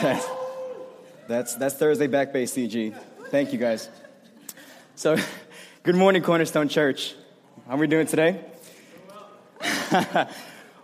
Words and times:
That's, 0.00 1.56
that's 1.56 1.74
Thursday 1.74 2.06
Back 2.06 2.32
Bay 2.32 2.44
CG. 2.44 2.98
Thank 3.30 3.52
you, 3.52 3.58
guys. 3.58 3.90
So, 4.94 5.18
good 5.82 5.94
morning, 5.94 6.22
Cornerstone 6.22 6.70
Church. 6.70 7.14
How 7.66 7.74
are 7.74 7.76
we 7.76 7.86
doing 7.86 8.06
today? 8.06 8.40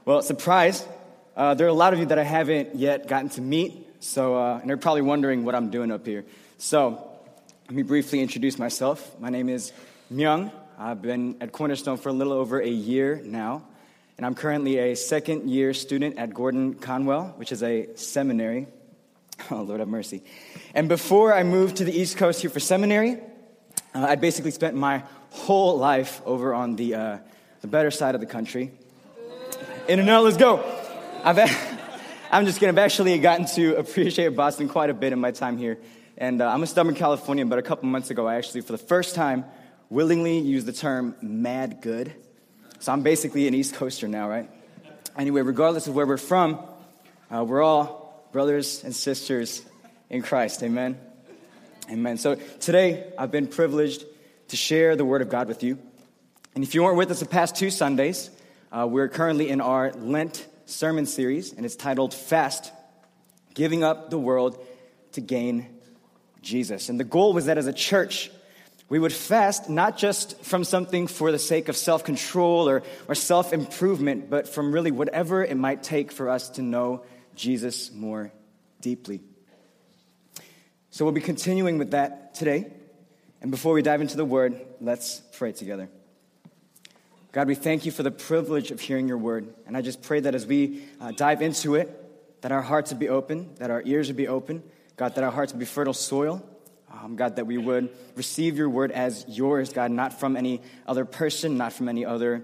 well, 0.05 0.21
surprise. 0.21 0.87
Uh, 1.35 1.55
there 1.55 1.67
are 1.67 1.71
a 1.71 1.73
lot 1.73 1.95
of 1.95 1.99
you 1.99 2.05
that 2.07 2.19
I 2.19 2.25
haven't 2.25 2.75
yet 2.75 3.09
gotten 3.09 3.31
to 3.31 3.41
meet, 3.41 3.87
so, 4.01 4.37
uh, 4.37 4.59
and 4.61 4.69
they're 4.69 4.77
probably 4.77 5.01
wondering 5.01 5.47
what 5.47 5.55
I'm 5.55 5.71
doing 5.71 5.91
up 5.91 6.05
here. 6.05 6.27
So, 6.59 7.11
let 7.69 7.75
me 7.75 7.85
briefly 7.85 8.21
introduce 8.21 8.59
myself. 8.59 9.19
My 9.19 9.31
name 9.31 9.49
is 9.49 9.73
Myung. 10.13 10.53
I've 10.79 11.01
been 11.01 11.37
at 11.41 11.53
Cornerstone 11.53 11.97
for 11.97 12.11
a 12.11 12.13
little 12.13 12.35
over 12.35 12.61
a 12.61 12.69
year 12.69 13.23
now, 13.25 13.65
and 14.19 14.27
I'm 14.27 14.35
currently 14.35 14.77
a 14.77 14.95
second 14.95 15.49
year 15.49 15.73
student 15.73 16.19
at 16.19 16.35
Gordon 16.35 16.75
Conwell, 16.75 17.33
which 17.39 17.51
is 17.51 17.63
a 17.63 17.89
seminary 17.95 18.67
Oh, 19.51 19.63
Lord 19.63 19.81
have 19.81 19.89
mercy. 19.89 20.23
And 20.75 20.89
before 20.89 21.33
I 21.33 21.43
moved 21.45 21.77
to 21.77 21.85
the 21.85 21.93
East 21.93 22.17
Coast 22.17 22.41
here 22.41 22.51
for 22.51 22.59
seminary, 22.59 23.19
uh, 23.95 24.07
I'd 24.09 24.21
basically 24.21 24.51
spent 24.51 24.75
my 24.75 25.05
whole 25.31 25.79
life 25.79 26.21
over 26.25 26.53
on 26.53 26.75
the, 26.77 26.95
uh, 26.95 27.19
the 27.61 27.69
better 27.69 27.91
side 27.91 28.15
of 28.15 28.21
the 28.21 28.27
country. 28.27 28.73
In 29.89 30.01
and 30.01 30.11
out, 30.11 30.25
let's 30.25 30.37
go. 30.37 30.65
I've, 31.23 31.39
I'm 32.33 32.45
just 32.45 32.59
kidding. 32.59 32.75
I've 32.75 32.85
actually 32.85 33.17
gotten 33.19 33.47
to 33.55 33.77
appreciate 33.77 34.35
Boston 34.35 34.69
quite 34.69 34.91
a 34.91 34.95
bit 34.95 35.13
in 35.13 35.21
my 35.21 35.31
time 35.31 35.59
here. 35.59 35.79
And 36.19 36.43
uh, 36.43 36.49
I'm 36.49 36.63
a 36.63 36.67
stubborn 36.67 36.95
Californian, 36.95 37.49
but 37.49 37.59
a 37.59 37.63
couple 37.63 37.89
months 37.89 38.11
ago, 38.11 38.27
I 38.27 38.37
actually, 38.37 38.63
for 38.63 38.73
the 38.73 38.79
first 38.79 39.15
time, 39.15 39.45
willingly 39.91 40.39
used 40.39 40.67
the 40.67 40.73
term 40.73 41.15
mad 41.23 41.81
good. 41.83 42.13
So 42.81 42.93
I'm 42.93 43.03
basically 43.03 43.47
an 43.47 43.55
East 43.55 43.75
Coaster 43.75 44.09
now, 44.09 44.29
right? 44.29 44.51
Anyway, 45.17 45.43
regardless 45.43 45.87
of 45.87 45.95
where 45.95 46.07
we're 46.07 46.17
from, 46.17 46.59
uh, 47.31 47.45
we're 47.45 47.63
all 47.63 48.06
brothers 48.37 48.85
and 48.85 48.95
sisters 48.95 49.65
in 50.11 50.21
Christ. 50.21 50.63
Amen. 50.63 51.01
Amen. 51.91 52.19
So 52.19 52.35
today, 52.35 53.11
I've 53.17 53.31
been 53.31 53.47
privileged 53.47 54.05
to 54.49 54.59
share 54.59 54.95
the 54.95 55.07
Word 55.07 55.23
of 55.23 55.31
God 55.31 55.49
with 55.49 55.63
you. 55.63 55.79
And 56.55 56.63
if 56.63 56.75
you 56.75 56.83
weren't 56.83 56.99
with 56.99 57.11
us 57.11 57.21
the 57.21 57.25
past 57.25 57.57
two 57.57 57.71
Sundays, 57.71 58.29
uh, 58.71 58.87
we're 58.87 59.09
currently 59.09 59.49
in 59.49 59.63
our 59.63 59.91
Lent 59.93 60.47
sermon 60.67 61.07
series, 61.07 61.55
and 61.55 61.65
it's 61.65 61.77
titled 61.77 62.13
Fast 62.13 62.71
Giving 63.55 63.83
Up 63.83 64.11
the 64.11 64.19
World 64.19 64.63
to 65.13 65.23
Gain 65.23 65.69
Jesus. 66.43 66.91
And 66.91 67.01
the 67.01 67.05
goal 67.05 67.33
was 67.33 67.47
that 67.47 67.57
as 67.57 67.67
a 67.67 67.73
church, 67.73 68.31
we 68.91 68.99
would 68.99 69.15
fast 69.15 69.71
not 69.71 69.97
just 69.97 70.45
from 70.45 70.63
something 70.63 71.07
for 71.07 71.33
the 71.33 71.39
sake 71.39 71.71
of 71.71 71.77
self 71.77 72.05
control 72.05 72.69
or, 72.69 72.83
or 73.09 73.15
self 73.15 73.55
improvement, 73.55 74.29
but 74.29 74.47
from 74.47 74.73
really 74.73 74.91
whatever 74.91 75.43
it 75.43 75.57
might 75.57 75.83
take 75.83 76.13
for 76.13 76.29
us 76.29 76.51
to 76.51 76.61
know 76.61 77.03
Jesus 77.37 77.93
more 77.93 78.33
deeply. 78.81 79.21
So 80.91 81.05
we'll 81.05 81.13
be 81.13 81.21
continuing 81.21 81.79
with 81.79 81.91
that 81.91 82.35
today. 82.35 82.73
And 83.43 83.51
before 83.51 83.75
we 83.75 83.83
dive 83.83 84.01
into 84.01 84.17
the 84.17 84.25
word, 84.25 84.61
let's 84.81 85.21
pray 85.37 85.53
together. 85.53 85.89
God, 87.33 87.49
we 87.49 87.55
thank 87.55 87.85
you 87.85 87.93
for 87.93 88.03
the 88.03 88.11
privilege 88.11 88.71
of 88.71 88.81
hearing 88.81 89.07
your 89.07 89.19
word. 89.19 89.53
And 89.67 89.77
I 89.77 89.83
just 89.83 90.03
pray 90.03 90.21
that 90.21 90.35
as 90.35 90.47
we 90.47 90.85
uh, 91.01 91.13
dive 91.13 91.43
into 91.43 91.75
it, 91.75 92.41
that 92.41 92.51
our 92.51 92.63
hearts 92.63 92.93
would 92.93 92.99
be 92.99 93.11
open, 93.11 93.55
that 93.57 93.71
our 93.71 93.83
ears 93.85 94.09
would 94.09 94.17
be 94.17 94.27
open, 94.27 94.63
God, 94.97 95.15
that 95.17 95.25
our 95.25 95.31
hearts 95.31 95.53
would 95.53 95.61
be 95.61 95.67
fertile 95.67 95.93
soil. 95.93 96.43
Um, 96.91 97.17
God, 97.17 97.37
that 97.37 97.47
we 97.47 97.59
would 97.59 97.91
receive 98.15 98.57
your 98.57 98.71
word 98.71 98.91
as 98.91 99.27
yours, 99.29 99.73
God, 99.73 99.91
not 99.91 100.19
from 100.19 100.35
any 100.35 100.63
other 100.87 101.05
person, 101.05 101.59
not 101.59 101.75
from 101.75 101.91
any 101.91 102.07
other 102.07 102.43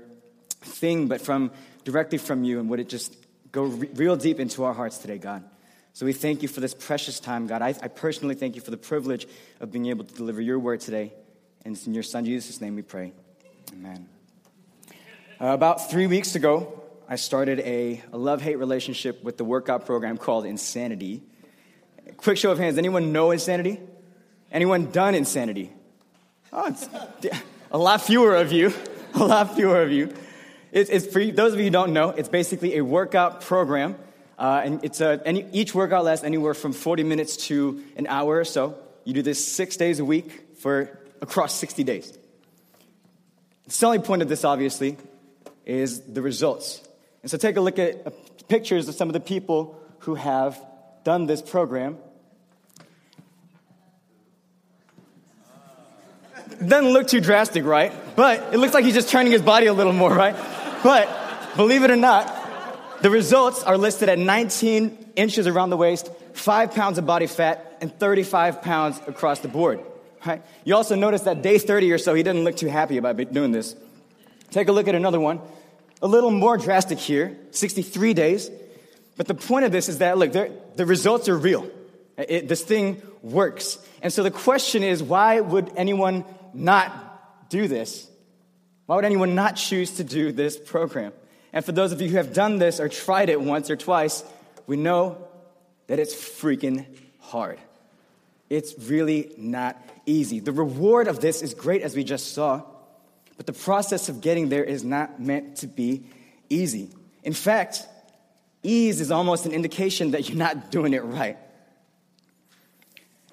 thing, 0.61 1.09
but 1.09 1.23
from 1.23 1.53
directly 1.85 2.19
from 2.19 2.45
you. 2.45 2.61
And 2.61 2.69
would 2.69 2.81
it 2.81 2.89
just 2.89 3.17
go 3.53 3.65
re- 3.65 3.89
real 3.95 4.17
deep 4.17 4.41
into 4.41 4.65
our 4.65 4.75
hearts 4.75 4.99
today, 4.99 5.19
God. 5.19 5.45
So 5.93 6.07
we 6.07 6.15
thank 6.15 6.43
you 6.43 6.49
for 6.49 6.61
this 6.61 6.75
precious 6.75 7.21
time, 7.21 7.47
God. 7.47 7.61
I, 7.61 7.69
I 7.69 7.89
personally 7.89 8.35
thank 8.35 8.55
you 8.57 8.63
for 8.63 8.71
the 8.71 8.79
privilege 8.79 9.27
of 9.61 9.71
being 9.71 9.87
able 9.87 10.05
to 10.05 10.15
deliver 10.15 10.41
your 10.41 10.59
word 10.59 10.81
today. 10.81 11.13
And 11.65 11.77
it's 11.77 11.87
in 11.87 11.95
your 11.95 12.03
son 12.03 12.25
Jesus' 12.25 12.61
name 12.61 12.75
we 12.75 12.83
pray. 12.83 13.13
Amen. 13.73 14.09
Uh, 15.41 15.47
about 15.49 15.91
three 15.91 16.07
weeks 16.07 16.35
ago, 16.35 16.81
I 17.09 17.17
started 17.17 17.61
a, 17.61 18.03
a 18.13 18.17
love 18.17 18.41
hate 18.41 18.57
relationship 18.57 19.23
with 19.23 19.37
the 19.37 19.45
workout 19.45 19.85
program 19.85 20.17
called 20.17 20.47
Insanity. 20.47 21.23
Quick 22.17 22.39
show 22.39 22.51
of 22.51 22.59
hands 22.59 22.79
anyone 22.79 23.13
know 23.13 23.31
Insanity? 23.31 23.79
Anyone 24.51 24.91
done 24.91 25.15
Insanity? 25.15 25.73
Oh, 26.53 26.75
a 27.71 27.79
lot 27.79 28.01
fewer 28.03 28.35
of 28.35 28.51
you. 28.51 28.73
A 29.15 29.23
lot 29.23 29.55
fewer 29.55 29.83
of 29.83 29.93
you. 29.93 30.11
It's, 30.73 30.89
it's 30.89 31.07
for 31.07 31.25
those 31.25 31.53
of 31.53 31.59
you 31.59 31.67
who 31.67 31.71
don't 31.71 31.93
know, 31.93 32.11
it's 32.11 32.31
basically 32.31 32.79
a 32.79 32.85
workout 32.85 33.43
program. 33.43 33.95
Uh, 34.39 34.63
and 34.65 34.85
it's 34.85 35.01
a, 35.03 35.21
any, 35.25 35.47
each 35.53 35.75
workout 35.75 36.05
lasts 36.05 36.25
anywhere 36.25 36.55
from 36.55 36.73
40 36.73 37.05
minutes 37.05 37.37
to 37.49 37.83
an 37.97 38.07
hour 38.07 38.39
or 38.39 38.45
so. 38.45 38.77
You 39.05 39.13
do 39.13 39.23
this 39.23 39.45
six 39.45 39.77
days 39.77 40.01
a 40.01 40.05
week 40.05 40.57
for 40.59 40.99
across 41.21 41.55
60 41.55 41.85
days. 41.85 42.17
The 43.67 43.71
selling 43.71 44.03
point 44.03 44.23
of 44.23 44.29
this, 44.29 44.45
obviously, 44.45 44.97
is 45.67 46.01
the 46.01 46.23
results. 46.23 46.83
And 47.21 47.31
so 47.31 47.37
take 47.37 47.57
a 47.57 47.61
look 47.61 47.79
at 47.79 48.07
uh, 48.07 48.11
pictures 48.49 48.89
of 48.89 48.95
some 48.95 49.09
of 49.09 49.13
the 49.13 49.21
people 49.21 49.79
who 50.01 50.15
have 50.15 50.59
done 51.05 51.27
this 51.27 51.43
program. 51.43 51.99
Doesn't 56.67 56.93
look 56.93 57.09
too 57.09 57.21
drastic, 57.21 57.65
right? 57.65 57.93
But 58.17 58.55
it 58.55 58.59
looks 58.59 58.73
like 58.75 58.85
he's 58.85 58.95
just 58.95 59.11
turning 59.11 59.33
his 59.33 59.43
body 59.43 59.67
a 59.67 59.73
little 59.73 59.93
more, 59.93 60.13
right? 60.13 60.35
But 60.83 61.09
believe 61.57 61.83
it 61.85 61.91
or 61.91 61.97
not, 61.97 63.03
the 63.03 63.11
results 63.11 63.63
are 63.63 63.79
listed 63.79 64.09
at 64.09 64.19
19 64.19 65.13
inches 65.17 65.47
around 65.47 65.71
the 65.71 65.77
waist, 65.77 66.11
5 66.35 66.75
pounds 66.75 66.99
of 66.99 67.07
body 67.07 67.27
fat, 67.27 67.79
and 67.81 67.97
35 67.99 68.63
pounds 68.63 69.01
across 69.07 69.41
the 69.41 69.49
board. 69.49 69.81
Right? 70.25 70.43
You 70.65 70.77
also 70.77 70.95
notice 70.95 71.23
that 71.23 71.43
day 71.43 71.59
30 71.59 71.93
or 71.93 71.99
so, 71.99 72.15
he 72.15 72.23
didn't 72.23 72.45
look 72.45 72.57
too 72.57 72.69
happy 72.69 72.97
about 72.97 73.17
doing 73.33 73.53
this. 73.53 73.75
Take 74.51 74.69
a 74.69 74.73
look 74.73 74.87
at 74.89 74.95
another 74.95 75.19
one. 75.19 75.41
A 76.01 76.07
little 76.07 76.31
more 76.31 76.57
drastic 76.57 76.99
here 76.99 77.37
63 77.53 78.15
days. 78.15 78.51
But 79.17 79.27
the 79.27 79.35
point 79.35 79.65
of 79.65 79.73
this 79.73 79.89
is 79.89 79.99
that, 79.99 80.19
look, 80.19 80.33
the 80.33 80.87
results 80.87 81.29
are 81.29 81.37
real. 81.37 81.69
It, 82.17 82.49
this 82.49 82.63
thing 82.63 83.03
works. 83.23 83.79
And 84.01 84.13
so 84.13 84.23
the 84.23 84.31
question 84.31 84.83
is 84.83 85.03
why 85.03 85.41
would 85.41 85.73
anyone 85.77 86.25
not 86.55 87.49
do 87.51 87.69
this? 87.69 88.09
Why 88.87 88.97
would 88.97 89.05
anyone 89.05 89.35
not 89.35 89.57
choose 89.57 89.93
to 89.93 90.05
do 90.05 90.33
this 90.33 90.57
program? 90.59 91.13
And 91.53 91.65
for 91.65 91.73
those 91.73 91.93
of 91.93 92.01
you 92.01 92.09
who 92.09 92.17
have 92.17 92.33
done 92.33 92.59
this 92.59 92.81
or 92.81 92.89
tried 92.89 93.29
it 93.29 93.41
once 93.41 93.71
or 93.71 93.77
twice, 93.77 94.25
we 94.67 94.77
know 94.77 95.19
that 95.87 95.99
it's 95.99 96.15
freaking 96.15 96.87
hard. 97.21 97.59
It's 98.49 98.75
really 98.79 99.33
not 99.37 99.81
easy. 100.07 100.41
The 100.41 100.53
reward 100.53 101.09
of 101.09 101.21
this 101.21 101.43
is 101.43 101.55
great, 101.55 101.83
as 101.83 101.95
we 101.95 102.05
just 102.05 102.33
saw, 102.35 102.63
but 103.37 103.47
the 103.47 103.53
process 103.53 104.09
of 104.09 104.21
getting 104.21 104.49
there 104.49 104.65
is 104.65 104.85
not 104.85 105.21
meant 105.21 105.57
to 105.59 105.67
be 105.67 106.05
easy. 106.49 106.91
In 107.23 107.33
fact, 107.33 107.87
ease 108.63 109.01
is 109.01 109.11
almost 109.11 109.47
an 109.47 109.53
indication 109.53 110.13
that 110.13 110.29
you're 110.29 110.39
not 110.39 110.71
doing 110.71 110.93
it 110.93 111.05
right. 111.05 111.39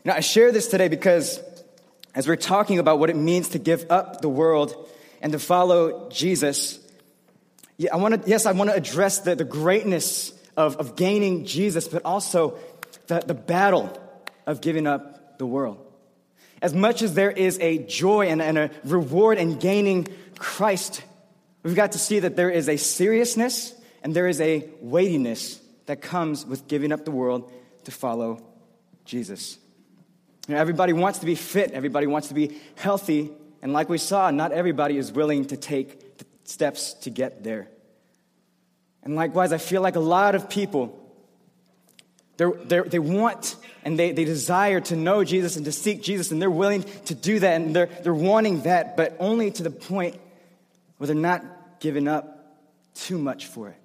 Now, 0.05 0.13
I 0.13 0.21
share 0.21 0.51
this 0.51 0.67
today 0.67 0.87
because 0.87 1.41
as 2.15 2.27
we're 2.27 2.37
talking 2.37 2.79
about 2.79 2.99
what 2.99 3.09
it 3.09 3.15
means 3.15 3.49
to 3.49 3.59
give 3.59 3.85
up 3.89 4.21
the 4.21 4.29
world 4.29 4.89
and 5.21 5.31
to 5.33 5.39
follow 5.39 6.09
Jesus, 6.09 6.79
yeah, 7.77 7.93
I 7.93 7.97
want 7.97 8.23
to, 8.23 8.29
yes, 8.29 8.45
I 8.45 8.51
want 8.51 8.69
to 8.69 8.75
address 8.75 9.19
the, 9.19 9.35
the 9.35 9.45
greatness 9.45 10.33
of, 10.57 10.77
of 10.77 10.95
gaining 10.95 11.45
Jesus, 11.45 11.87
but 11.87 12.03
also 12.03 12.57
the, 13.07 13.19
the 13.19 13.33
battle 13.33 13.97
of 14.45 14.61
giving 14.61 14.87
up 14.87 15.37
the 15.37 15.45
world. 15.45 15.85
As 16.61 16.73
much 16.73 17.01
as 17.01 17.13
there 17.13 17.31
is 17.31 17.57
a 17.59 17.77
joy 17.77 18.27
and, 18.27 18.41
and 18.41 18.57
a 18.57 18.71
reward 18.83 19.37
in 19.37 19.59
gaining 19.59 20.07
Christ, 20.37 21.01
we've 21.63 21.75
got 21.75 21.93
to 21.93 21.99
see 21.99 22.19
that 22.19 22.35
there 22.35 22.49
is 22.49 22.67
a 22.67 22.77
seriousness 22.77 23.73
and 24.03 24.13
there 24.13 24.27
is 24.27 24.41
a 24.41 24.67
weightiness 24.81 25.61
that 25.85 26.01
comes 26.01 26.45
with 26.45 26.67
giving 26.67 26.91
up 26.91 27.05
the 27.05 27.11
world 27.11 27.51
to 27.85 27.91
follow 27.91 28.45
Jesus. 29.05 29.57
You 30.47 30.55
know, 30.55 30.61
everybody 30.61 30.93
wants 30.93 31.19
to 31.19 31.25
be 31.25 31.35
fit, 31.35 31.71
everybody 31.71 32.07
wants 32.07 32.27
to 32.27 32.33
be 32.33 32.57
healthy, 32.75 33.31
and 33.61 33.73
like 33.73 33.89
we 33.89 33.97
saw, 33.97 34.31
not 34.31 34.51
everybody 34.51 34.97
is 34.97 35.11
willing 35.11 35.45
to 35.45 35.57
take 35.57 36.01
steps 36.43 36.93
to 36.93 37.09
get 37.09 37.43
there. 37.43 37.67
And 39.03 39.15
likewise, 39.15 39.53
I 39.53 39.57
feel 39.57 39.81
like 39.81 39.95
a 39.95 40.01
lot 40.01 40.35
of 40.35 40.49
people, 40.49 40.97
they're, 42.37 42.51
they're, 42.51 42.83
they 42.83 42.99
want 42.99 43.55
and 43.83 43.97
they, 43.97 44.11
they 44.11 44.25
desire 44.25 44.81
to 44.81 44.95
know 44.95 45.23
Jesus 45.23 45.55
and 45.55 45.65
to 45.65 45.71
seek 45.71 46.01
Jesus, 46.01 46.31
and 46.31 46.41
they're 46.41 46.51
willing 46.51 46.83
to 47.05 47.15
do 47.15 47.39
that, 47.39 47.61
and 47.61 47.75
they're, 47.75 47.85
they're 47.85 48.13
wanting 48.13 48.61
that, 48.61 48.97
but 48.97 49.15
only 49.19 49.51
to 49.51 49.63
the 49.63 49.71
point 49.71 50.19
where 50.97 51.07
they're 51.07 51.15
not 51.15 51.43
giving 51.79 52.07
up 52.07 52.57
too 52.93 53.17
much 53.17 53.45
for 53.45 53.69
it. 53.69 53.77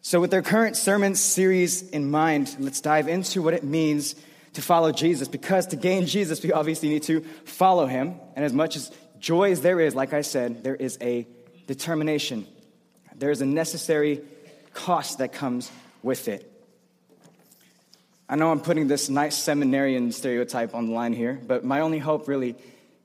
So, 0.00 0.20
with 0.20 0.30
their 0.30 0.42
current 0.42 0.76
sermon 0.76 1.14
series 1.14 1.82
in 1.90 2.10
mind, 2.10 2.54
let's 2.60 2.80
dive 2.80 3.08
into 3.08 3.42
what 3.42 3.54
it 3.54 3.64
means 3.64 4.14
to 4.54 4.62
follow 4.62 4.92
Jesus 4.92 5.28
because 5.28 5.66
to 5.68 5.76
gain 5.76 6.06
Jesus, 6.06 6.42
we 6.42 6.52
obviously 6.52 6.88
need 6.88 7.02
to 7.04 7.20
follow 7.44 7.86
him. 7.86 8.14
And 8.34 8.44
as 8.44 8.52
much 8.52 8.76
as 8.76 8.90
joy 9.18 9.52
as 9.52 9.60
there 9.60 9.80
is, 9.80 9.94
like 9.94 10.12
I 10.12 10.22
said, 10.22 10.64
there 10.64 10.76
is 10.76 10.98
a 11.00 11.26
determination, 11.66 12.46
there 13.14 13.30
is 13.30 13.40
a 13.40 13.46
necessary 13.46 14.22
cost 14.72 15.18
that 15.18 15.32
comes 15.32 15.70
with 16.02 16.28
it. 16.28 16.50
I 18.28 18.36
know 18.36 18.50
I'm 18.50 18.60
putting 18.60 18.88
this 18.88 19.08
nice 19.08 19.36
seminarian 19.36 20.10
stereotype 20.10 20.74
on 20.74 20.86
the 20.86 20.92
line 20.92 21.12
here, 21.12 21.38
but 21.46 21.64
my 21.64 21.80
only 21.80 21.98
hope 21.98 22.26
really 22.26 22.56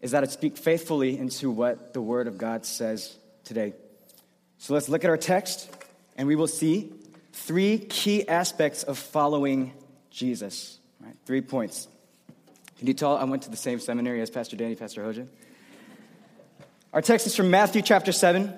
is 0.02 0.12
that 0.12 0.24
I 0.24 0.28
speak 0.28 0.58
faithfully 0.58 1.18
into 1.18 1.52
what 1.52 1.94
the 1.94 2.02
Word 2.02 2.28
of 2.28 2.38
God 2.38 2.66
says 2.66 3.16
today. 3.44 3.74
So 4.60 4.74
let's 4.74 4.88
look 4.88 5.04
at 5.04 5.10
our 5.10 5.18
text, 5.18 5.70
and 6.18 6.28
we 6.28 6.36
will 6.36 6.48
see 6.48 6.92
three 7.34 7.80
key 7.80 8.28
aspects 8.28 8.84
of 8.84 8.98
following 8.98 9.74
Jesus. 10.10 10.79
Three 11.30 11.42
points. 11.42 11.88
Can 12.80 12.88
you 12.88 12.96
tell 12.96 13.16
I 13.16 13.24
went 13.24 13.44
to 13.44 13.52
the 13.52 13.56
same 13.56 13.80
seminary 13.80 14.20
as 14.20 14.32
Pastor 14.32 14.56
Danny, 14.56 14.74
Pastor 14.74 15.04
Hoja? 15.04 15.28
Our 16.92 17.04
text 17.04 17.28
is 17.28 17.36
from 17.36 17.52
Matthew 17.52 17.84
chapter 17.84 18.12
7, 18.12 18.52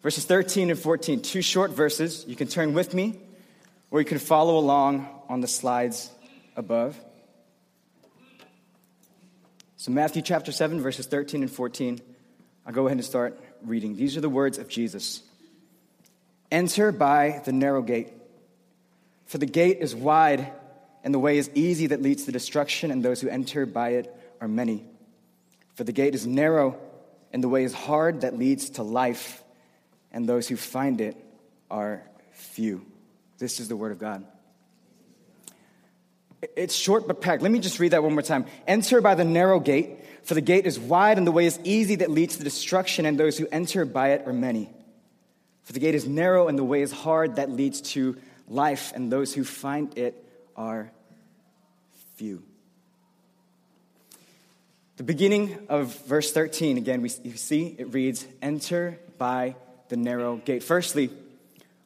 verses 0.00 0.24
13 0.24 0.70
and 0.70 0.78
14. 0.78 1.22
Two 1.22 1.42
short 1.42 1.72
verses. 1.72 2.24
You 2.28 2.36
can 2.36 2.46
turn 2.46 2.72
with 2.72 2.94
me, 2.94 3.18
or 3.90 3.98
you 3.98 4.04
can 4.04 4.20
follow 4.20 4.58
along 4.58 5.08
on 5.28 5.40
the 5.40 5.48
slides 5.48 6.08
above. 6.54 6.96
So, 9.76 9.90
Matthew 9.90 10.22
chapter 10.22 10.52
7, 10.52 10.80
verses 10.80 11.06
13 11.06 11.42
and 11.42 11.50
14. 11.50 12.00
I'll 12.64 12.72
go 12.72 12.86
ahead 12.86 12.96
and 12.96 13.04
start 13.04 13.40
reading. 13.60 13.96
These 13.96 14.16
are 14.16 14.20
the 14.20 14.30
words 14.30 14.58
of 14.58 14.68
Jesus 14.68 15.20
Enter 16.52 16.92
by 16.92 17.42
the 17.44 17.50
narrow 17.50 17.82
gate, 17.82 18.12
for 19.26 19.38
the 19.38 19.46
gate 19.46 19.78
is 19.80 19.96
wide 19.96 20.52
and 21.04 21.12
the 21.12 21.18
way 21.18 21.38
is 21.38 21.50
easy 21.54 21.88
that 21.88 22.02
leads 22.02 22.24
to 22.24 22.32
destruction, 22.32 22.90
and 22.90 23.04
those 23.04 23.20
who 23.20 23.28
enter 23.28 23.66
by 23.66 23.90
it 23.90 24.14
are 24.40 24.48
many. 24.48 24.84
For 25.74 25.84
the 25.84 25.92
gate 25.92 26.14
is 26.14 26.26
narrow 26.26 26.78
and 27.32 27.42
the 27.42 27.48
way 27.48 27.64
is 27.64 27.72
hard 27.72 28.20
that 28.20 28.38
leads 28.38 28.70
to 28.70 28.82
life, 28.82 29.42
and 30.12 30.28
those 30.28 30.46
who 30.46 30.56
find 30.56 31.00
it 31.00 31.16
are 31.70 32.02
few. 32.32 32.84
This 33.38 33.58
is 33.58 33.68
the 33.68 33.76
word 33.76 33.92
of 33.92 33.98
God. 33.98 34.24
It's 36.56 36.74
short 36.74 37.06
but 37.06 37.20
packed. 37.20 37.42
Let 37.42 37.50
me 37.50 37.58
just 37.58 37.78
read 37.78 37.92
that 37.92 38.02
one 38.02 38.12
more 38.12 38.22
time. 38.22 38.46
Enter 38.66 39.00
by 39.00 39.14
the 39.14 39.24
narrow 39.24 39.60
gate, 39.60 40.00
for 40.24 40.34
the 40.34 40.40
gate 40.40 40.66
is 40.66 40.78
wide 40.78 41.16
and 41.16 41.26
the 41.26 41.32
way 41.32 41.46
is 41.46 41.58
easy 41.64 41.96
that 41.96 42.10
leads 42.10 42.36
to 42.36 42.44
destruction, 42.44 43.06
and 43.06 43.18
those 43.18 43.38
who 43.38 43.46
enter 43.50 43.84
by 43.84 44.10
it 44.10 44.26
are 44.26 44.32
many. 44.32 44.68
For 45.62 45.72
the 45.72 45.80
gate 45.80 45.94
is 45.94 46.06
narrow 46.06 46.48
and 46.48 46.58
the 46.58 46.64
way 46.64 46.82
is 46.82 46.92
hard 46.92 47.36
that 47.36 47.48
leads 47.48 47.80
to 47.92 48.16
life, 48.48 48.92
and 48.94 49.10
those 49.10 49.32
who 49.32 49.44
find 49.44 49.96
it 49.96 50.21
are 50.56 50.90
few. 52.16 52.42
The 54.96 55.02
beginning 55.02 55.66
of 55.68 55.94
verse 56.06 56.32
13, 56.32 56.76
again, 56.76 57.02
we 57.02 57.08
see 57.08 57.74
it 57.78 57.92
reads, 57.92 58.26
Enter 58.40 58.98
by 59.18 59.56
the 59.88 59.96
narrow 59.96 60.36
gate. 60.36 60.62
Firstly, 60.62 61.10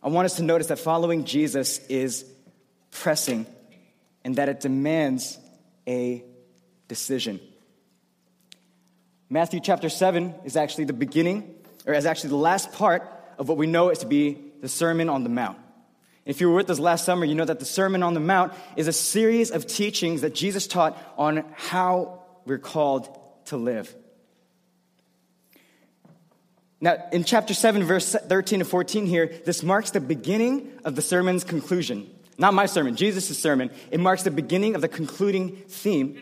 I 0.03 0.09
want 0.09 0.27
us 0.27 0.37
to 0.37 0.43
notice 0.43 0.67
that 0.69 0.79
following 0.79 1.25
Jesus 1.25 1.79
is 1.87 2.25
pressing 2.91 3.47
and 4.25 4.37
that 4.37 4.49
it 4.49 4.61
demands 4.61 5.39
a 5.87 6.25
decision. 6.89 7.41
Matthew 9.29 9.61
chapter 9.61 9.89
7 9.89 10.35
is 10.45 10.57
actually 10.57 10.85
the 10.85 10.93
beginning, 10.93 11.55
or 11.87 11.95
is 11.95 12.07
actually 12.07 12.31
the 12.31 12.37
last 12.37 12.73
part 12.73 13.11
of 13.39 13.49
what 13.49 13.57
we 13.57 13.67
know 13.67 13.91
is 13.91 13.99
to 13.99 14.07
be 14.07 14.39
the 14.61 14.69
Sermon 14.69 15.09
on 15.09 15.25
the 15.25 15.29
Mount. 15.29 15.59
If 16.27 16.41
you 16.41 16.51
were 16.51 16.57
with 16.57 16.69
us 16.71 16.81
last 16.81 17.05
summer, 17.05 17.25
you 17.25 17.37
know 17.37 17.45
that 17.45 17.61
the 17.61 17.65
Sermon 17.65 18.03
on 18.03 18.13
the 18.13 18.21
Mount 18.21 18.53
is 18.75 18.89
a 18.89 18.93
series 18.93 19.53
of 19.53 19.65
teachings 19.67 20.23
that 20.23 20.35
Jesus 20.35 20.67
taught 20.67 20.99
on 21.17 21.45
how 21.55 22.25
we're 22.45 22.59
called 22.59 23.09
to 23.47 23.57
live. 23.57 23.95
Now, 26.81 26.97
in 27.13 27.23
chapter 27.23 27.55
7, 27.55 27.85
verse 27.85 28.13
13 28.13 28.59
to 28.59 28.65
14 28.65 29.07
here, 29.07 29.33
this 29.45 29.63
marks 29.63 29.93
the 29.93 30.01
beginning 30.01 30.73
of 30.85 30.97
the 30.97 31.01
sermon's 31.01 31.45
conclusion. 31.45 32.11
Not 32.37 32.55
my 32.55 32.67
sermon, 32.67 32.97
Jesus' 32.97 33.39
sermon. 33.39 33.71
It 33.93 34.01
marks 34.01 34.25
the 34.25 34.33
beginning 34.33 34.75
of 34.75 34.81
the 34.81 34.89
concluding 34.89 35.53
theme. 35.69 36.21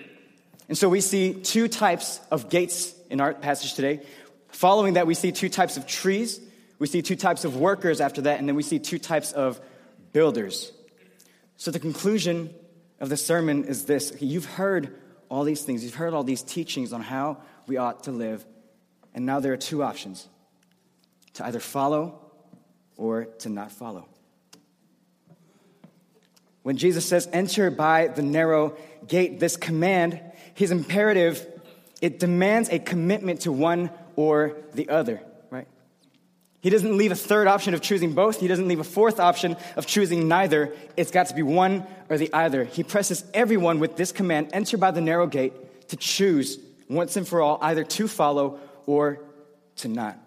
And 0.69 0.77
so 0.77 0.89
we 0.89 1.01
see 1.01 1.33
two 1.33 1.67
types 1.67 2.21
of 2.31 2.51
gates 2.51 2.95
in 3.09 3.23
our 3.23 3.33
passage 3.33 3.73
today. 3.73 4.05
Following 4.49 4.95
that, 4.95 5.07
we 5.07 5.15
see 5.15 5.33
two 5.33 5.49
types 5.49 5.79
of 5.79 5.87
trees. 5.87 6.41
We 6.79 6.87
see 6.89 7.01
two 7.01 7.17
types 7.17 7.45
of 7.45 7.57
workers 7.57 8.01
after 8.03 8.21
that, 8.23 8.39
and 8.39 8.47
then 8.47 8.55
we 8.55 8.63
see 8.63 8.79
two 8.79 8.99
types 8.99 9.33
of 9.33 9.61
builders. 10.15 10.73
So 11.59 11.71
the 11.71 11.79
conclusion 11.79 12.55
of 13.01 13.11
the 13.11 13.19
sermon 13.19 13.65
is 13.65 13.85
this 13.85 14.17
you've 14.21 14.47
heard 14.47 14.97
all 15.29 15.45
these 15.45 15.63
things, 15.63 15.85
you've 15.85 15.97
heard 15.97 16.15
all 16.15 16.25
these 16.25 16.43
teachings 16.43 16.95
on 16.95 17.03
how 17.03 17.39
we 17.67 17.77
ought 17.77 18.05
to 18.05 18.13
live, 18.13 18.47
and 19.13 19.27
now 19.27 19.41
there 19.41 19.53
are 19.53 19.59
two 19.59 19.83
options 19.83 20.27
to 21.35 21.45
either 21.45 21.61
follow 21.61 22.21
or 22.97 23.25
to 23.41 23.49
not 23.49 23.73
follow. 23.73 24.09
When 26.63 26.77
Jesus 26.79 27.05
says, 27.05 27.29
enter 27.33 27.71
by 27.71 28.07
the 28.07 28.23
narrow 28.23 28.77
gate, 29.07 29.39
this 29.39 29.57
command, 29.57 30.21
his 30.55 30.71
imperative, 30.71 31.47
it 32.01 32.19
demands 32.19 32.71
a 32.71 32.79
commitment 32.79 33.41
to 33.43 33.53
one 33.53 33.91
or 34.17 34.57
the 34.73 34.89
other? 34.89 35.21
He 36.65 36.71
doesn't 36.71 36.97
leave 36.97 37.13
a 37.13 37.15
third 37.15 37.47
option 37.47 37.75
of 37.75 37.83
choosing 37.83 38.15
both. 38.15 38.41
He 38.41 38.49
doesn't 38.49 38.67
leave 38.67 38.81
a 38.81 38.85
fourth 38.85 39.21
option 39.21 39.59
of 39.77 39.87
choosing 39.87 40.29
neither. 40.29 40.73
It's 40.97 41.11
got 41.11 41.27
to 41.27 41.35
be 41.35 41.43
one 41.43 41.87
or 42.09 42.17
the 42.17 42.33
other. 42.33 42.65
He 42.65 42.83
presses 42.83 43.23
everyone 43.35 43.81
with 43.81 43.97
this 43.97 44.13
command, 44.13 44.49
enter 44.55 44.79
by 44.79 44.91
the 44.91 45.03
narrow 45.03 45.27
gate, 45.27 45.89
to 45.89 45.97
choose 45.99 46.59
once 46.89 47.19
and 47.19 47.29
for 47.29 47.43
all 47.43 47.59
either 47.61 47.85
to 47.85 48.09
follow 48.09 48.61
or 48.87 49.21
to 49.77 49.89
not. 49.89 50.19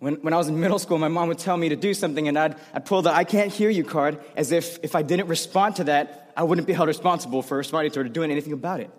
When, 0.00 0.16
when 0.16 0.34
I 0.34 0.36
was 0.36 0.48
in 0.48 0.60
middle 0.60 0.78
school, 0.78 0.98
my 0.98 1.08
mom 1.08 1.28
would 1.28 1.38
tell 1.38 1.56
me 1.56 1.70
to 1.70 1.76
do 1.76 1.94
something, 1.94 2.28
and 2.28 2.38
I'd, 2.38 2.56
I'd 2.74 2.84
pull 2.84 3.00
the 3.00 3.12
I 3.12 3.24
can't 3.24 3.50
hear 3.50 3.70
you 3.70 3.84
card 3.84 4.20
as 4.36 4.52
if 4.52 4.78
if 4.82 4.94
I 4.94 5.00
didn't 5.00 5.28
respond 5.28 5.76
to 5.76 5.84
that, 5.84 6.34
I 6.36 6.42
wouldn't 6.42 6.66
be 6.66 6.74
held 6.74 6.88
responsible 6.88 7.40
for 7.40 7.56
responding 7.56 7.90
to 7.92 8.00
her 8.00 8.04
or 8.04 8.08
doing 8.10 8.30
anything 8.30 8.52
about 8.52 8.80
it. 8.80 8.90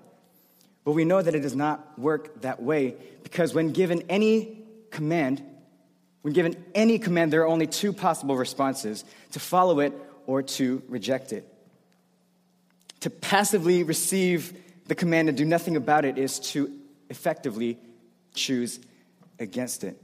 But 0.84 0.94
we 0.94 1.06
know 1.06 1.22
that 1.22 1.36
it 1.36 1.42
does 1.42 1.56
not 1.56 2.00
work 2.00 2.42
that 2.42 2.60
way 2.60 2.96
because 3.22 3.54
when 3.54 3.72
given 3.72 4.02
any 4.10 4.64
command, 4.92 5.44
when 6.22 6.34
given 6.34 6.56
any 6.76 7.00
command, 7.00 7.32
there 7.32 7.42
are 7.42 7.48
only 7.48 7.68
two 7.68 7.94
possible 7.94 8.36
responses 8.36 9.06
to 9.32 9.40
follow 9.40 9.80
it 9.80 9.94
or 10.26 10.42
to 10.44 10.84
reject 10.88 11.34
it. 11.34 11.48
To 13.02 13.10
passively 13.10 13.84
receive 13.84 14.58
the 14.88 14.96
command 14.96 15.30
and 15.30 15.38
do 15.38 15.46
nothing 15.46 15.76
about 15.76 16.06
it 16.06 16.18
is 16.18 16.40
to 16.52 16.72
effectively 17.10 17.78
choose 18.34 18.80
against 19.40 19.84
it. 19.84 20.02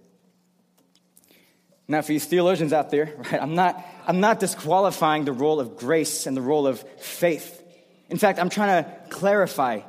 Now, 1.88 2.02
for 2.02 2.14
you 2.14 2.20
theologians 2.20 2.72
out 2.74 2.92
there, 2.92 3.14
right, 3.32 3.42
I'm 3.42 3.56
not, 3.56 3.84
I'm 4.08 4.20
not 4.20 4.40
disqualifying 4.40 5.26
the 5.26 5.34
role 5.34 5.60
of 5.60 5.78
grace 5.78 6.26
and 6.26 6.36
the 6.38 6.42
role 6.42 6.68
of 6.68 6.80
faith. 7.00 7.62
In 8.10 8.18
fact, 8.18 8.40
I'm 8.40 8.50
trying 8.50 8.84
to 8.84 8.92
clarify. 9.10 9.82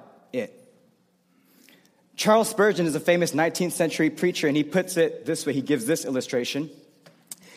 Charles 2.17 2.49
Spurgeon 2.49 2.87
is 2.87 2.95
a 2.95 3.01
famous 3.01 3.33
19th 3.33 3.73
century 3.73 4.09
preacher, 4.09 4.47
and 4.47 4.57
he 4.57 4.63
puts 4.63 4.97
it 4.97 5.27
this 5.27 5.45
way. 5.45 5.53
He 5.53 5.63
gives 5.63 5.85
this 5.85 6.05
illustration. 6.05 6.71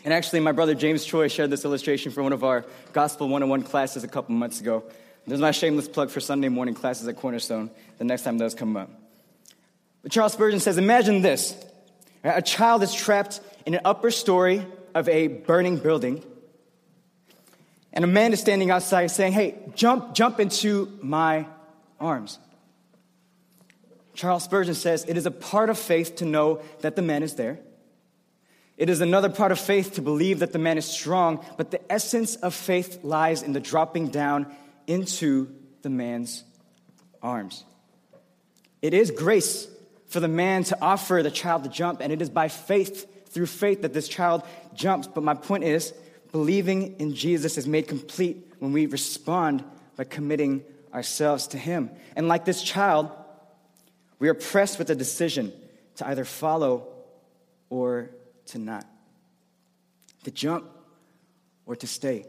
And 0.04 0.14
actually, 0.14 0.40
my 0.40 0.52
brother 0.52 0.74
James 0.74 1.06
Troy 1.06 1.28
shared 1.28 1.50
this 1.50 1.66
illustration 1.66 2.12
for 2.12 2.24
one 2.24 2.34
of 2.34 2.44
our 2.44 2.66
Gospel 2.94 3.28
101 3.28 3.64
classes 3.64 4.04
a 4.04 4.08
couple 4.08 4.34
months 4.36 4.60
ago. 4.60 4.84
There's 5.28 5.42
my 5.42 5.52
shameless 5.52 5.90
plug 5.90 6.10
for 6.10 6.22
Sunday 6.22 6.48
morning 6.48 6.74
classes 6.74 7.08
at 7.08 7.18
Cornerstone 7.18 7.70
the 7.98 8.06
next 8.06 8.24
time 8.24 8.38
those 8.38 8.56
come 8.56 8.78
up. 8.78 8.90
But 10.02 10.12
Charles 10.12 10.34
Spurgeon 10.34 10.62
says 10.62 10.78
Imagine 10.78 11.22
this 11.22 11.56
a 12.24 12.42
child 12.42 12.82
is 12.84 12.94
trapped 12.94 13.42
in 13.66 13.76
an 13.76 13.82
upper 13.86 14.10
story 14.10 14.66
of 14.96 15.08
a 15.10 15.28
burning 15.28 15.78
building. 15.78 16.24
And 17.92 18.04
a 18.04 18.08
man 18.08 18.32
is 18.32 18.40
standing 18.40 18.72
outside 18.72 19.08
saying, 19.08 19.34
Hey, 19.34 19.56
jump, 19.76 20.14
jump 20.14 20.40
into 20.40 20.98
my 21.02 21.46
arms. 22.00 22.40
Charles 24.18 24.44
Spurgeon 24.44 24.74
says, 24.74 25.06
It 25.08 25.16
is 25.16 25.28
a 25.28 25.32
part 25.32 25.70
of 25.70 25.78
faith 25.78 26.18
to 26.18 26.26
know 26.26 26.62
that 26.82 26.96
the 26.96 27.04
man 27.04 27.22
is 27.22 27.36
there. 27.36 27.60
It 28.76 28.90
is 28.90 29.00
another 29.00 29.30
part 29.30 29.52
of 29.52 29.60
faith 29.60 29.94
to 29.94 30.02
believe 30.02 30.40
that 30.40 30.52
the 30.52 30.60
man 30.60 30.80
is 30.80 30.86
strong, 30.86 31.46
but 31.56 31.70
the 31.70 31.92
essence 31.92 32.36
of 32.36 32.56
faith 32.56 33.04
lies 33.04 33.44
in 33.44 33.54
the 33.54 33.60
dropping 33.60 34.08
down 34.08 34.48
into 34.88 35.54
the 35.84 35.92
man's 35.92 36.44
arms. 37.22 37.64
It 38.82 38.96
is 38.96 39.12
grace 39.12 39.68
for 40.08 40.20
the 40.20 40.28
man 40.28 40.64
to 40.66 40.78
offer 40.82 41.22
the 41.22 41.32
child 41.32 41.64
to 41.64 41.70
jump, 41.70 42.02
and 42.02 42.12
it 42.12 42.22
is 42.22 42.30
by 42.30 42.48
faith 42.48 43.30
through 43.30 43.46
faith 43.46 43.84
that 43.84 43.94
this 43.94 44.08
child 44.08 44.42
jumps. 44.74 45.08
But 45.08 45.24
my 45.24 45.36
point 45.36 45.64
is, 45.64 45.94
believing 46.32 46.96
in 47.00 47.14
Jesus 47.14 47.58
is 47.58 47.68
made 47.68 47.88
complete 47.88 48.52
when 48.58 48.74
we 48.74 48.88
respond 48.88 49.64
by 49.96 50.06
committing 50.06 50.64
ourselves 50.92 51.48
to 51.48 51.60
Him. 51.60 51.92
And 52.16 52.28
like 52.28 52.46
this 52.46 52.64
child, 52.64 53.12
we 54.20 54.30
are 54.30 54.34
pressed 54.34 54.80
with 54.80 54.90
a 54.90 54.96
decision 54.96 55.54
to 55.98 56.08
either 56.08 56.26
follow 56.26 56.88
or 57.70 58.10
to 58.48 58.60
not, 58.60 58.86
to 60.24 60.32
jump 60.32 60.66
or 61.66 61.76
to 61.76 61.88
stay. 61.88 62.26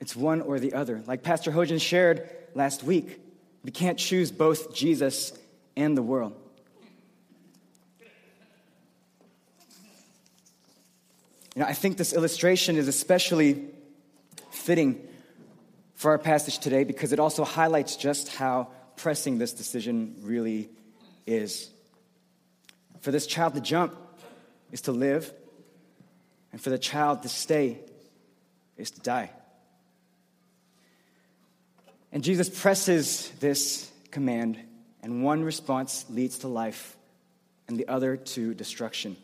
It's 0.00 0.14
one 0.14 0.40
or 0.40 0.58
the 0.58 0.74
other. 0.74 1.02
Like 1.06 1.22
Pastor 1.22 1.50
Hojan 1.50 1.80
shared 1.80 2.28
last 2.54 2.82
week, 2.82 3.20
we 3.64 3.70
can't 3.70 3.98
choose 3.98 4.30
both 4.30 4.74
Jesus 4.74 5.32
and 5.76 5.96
the 5.96 6.02
world. 6.02 6.34
You 11.54 11.62
know, 11.62 11.66
I 11.66 11.72
think 11.72 11.96
this 11.96 12.12
illustration 12.12 12.76
is 12.76 12.86
especially 12.86 13.64
fitting 14.50 15.00
for 15.96 16.12
our 16.12 16.18
passage 16.18 16.60
today 16.60 16.84
because 16.84 17.12
it 17.12 17.18
also 17.18 17.42
highlights 17.42 17.96
just 17.96 18.28
how 18.28 18.68
pressing 18.98 19.38
this 19.38 19.52
decision 19.52 20.16
really 20.22 20.68
is. 21.26 21.70
For 23.00 23.10
this 23.10 23.26
child 23.26 23.54
to 23.54 23.60
jump 23.60 23.96
is 24.72 24.82
to 24.82 24.92
live, 24.92 25.32
and 26.52 26.60
for 26.60 26.70
the 26.70 26.78
child 26.78 27.22
to 27.22 27.28
stay 27.28 27.78
is 28.76 28.90
to 28.92 29.00
die. 29.00 29.30
And 32.12 32.24
Jesus 32.24 32.48
presses 32.48 33.30
this 33.40 33.90
command, 34.10 34.58
and 35.02 35.22
one 35.22 35.44
response 35.44 36.06
leads 36.10 36.38
to 36.38 36.48
life, 36.48 36.96
and 37.68 37.78
the 37.78 37.88
other 37.88 38.16
to 38.16 38.54
destruction. 38.54 39.16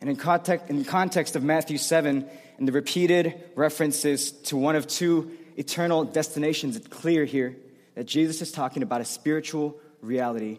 And 0.00 0.10
in 0.10 0.16
context, 0.16 0.68
in 0.68 0.84
context 0.84 1.36
of 1.36 1.42
Matthew 1.42 1.78
7 1.78 2.28
and 2.58 2.68
the 2.68 2.72
repeated 2.72 3.42
references 3.54 4.32
to 4.32 4.56
one 4.56 4.76
of 4.76 4.86
two 4.86 5.30
eternal 5.56 6.04
destinations, 6.04 6.76
it's 6.76 6.88
clear 6.88 7.24
here 7.24 7.56
that 7.94 8.04
Jesus 8.04 8.42
is 8.42 8.52
talking 8.52 8.82
about 8.82 9.00
a 9.00 9.04
spiritual 9.04 9.78
reality 10.00 10.58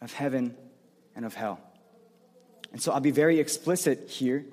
of 0.00 0.12
heaven 0.12 0.54
and 1.14 1.24
of 1.24 1.34
hell. 1.34 1.60
And 2.72 2.82
so 2.82 2.92
I'll 2.92 3.00
be 3.00 3.10
very 3.10 3.38
explicit 3.40 4.08
here 4.08 4.44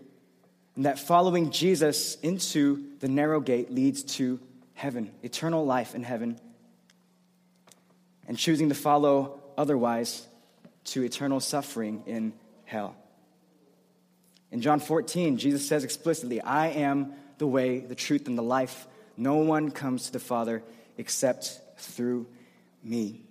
in 0.75 0.84
that 0.84 1.00
following 1.00 1.52
Jesus 1.52 2.16
into 2.22 2.84
the 3.00 3.08
narrow 3.08 3.40
gate 3.40 3.72
leads 3.72 4.04
to 4.16 4.40
heaven, 4.74 5.12
eternal 5.22 5.66
life 5.66 5.94
in 5.94 6.04
heaven, 6.04 6.40
and 8.28 8.38
choosing 8.38 8.70
to 8.70 8.75
follow 8.75 9.40
otherwise 9.58 10.25
to 10.86 11.04
eternal 11.04 11.40
suffering 11.40 12.04
in 12.08 12.34
hell. 12.66 12.96
In 14.52 14.62
John 14.62 14.80
14, 14.80 15.38
Jesus 15.38 15.68
says 15.68 15.84
explicitly, 15.84 16.42
I 16.42 16.68
am 16.68 17.13
the 17.38 17.48
way, 17.48 17.80
the 17.80 17.96
truth, 17.96 18.28
and 18.28 18.38
the 18.38 18.44
life. 18.44 18.88
No 19.18 19.36
one 19.38 19.72
comes 19.72 20.08
to 20.08 20.13
the 20.13 20.20
Father 20.20 20.63
except 20.98 21.60
through 21.84 22.28
me. 22.84 23.22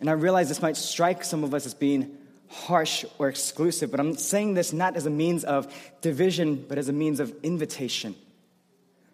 And 0.00 0.10
I 0.10 0.12
realize 0.12 0.48
this 0.48 0.62
might 0.62 0.76
strike 0.76 1.24
some 1.24 1.44
of 1.44 1.54
us 1.54 1.66
as 1.66 1.74
being 1.74 2.16
harsh 2.48 3.04
or 3.18 3.28
exclusive, 3.28 3.90
but 3.90 4.00
I'm 4.00 4.16
saying 4.16 4.54
this 4.54 4.72
not 4.72 4.96
as 4.96 5.06
a 5.06 5.10
means 5.10 5.44
of 5.44 5.72
division, 6.00 6.64
but 6.68 6.78
as 6.78 6.88
a 6.88 6.92
means 6.92 7.20
of 7.20 7.34
invitation. 7.42 8.14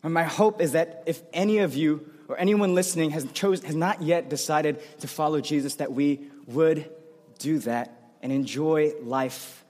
And 0.03 0.13
my 0.13 0.25
hope 0.25 0.61
is 0.61 0.73
that 0.73 1.05
if 1.07 1.23
any 1.33 1.59
of 1.59 1.75
you 1.75 2.11
or 2.29 2.39
anyone 2.39 2.75
listening 2.75 3.11
has, 3.11 3.31
chose, 3.33 3.63
has 3.65 3.75
not 3.75 4.03
yet 4.03 4.29
decided 4.29 4.81
to 5.01 5.09
follow 5.09 5.41
Jesus, 5.41 5.77
that 5.77 5.93
we 5.93 6.21
would 6.47 6.91
do 7.39 7.59
that 7.61 8.13
and 8.23 8.33
enjoy 8.33 8.93
life 9.03 9.65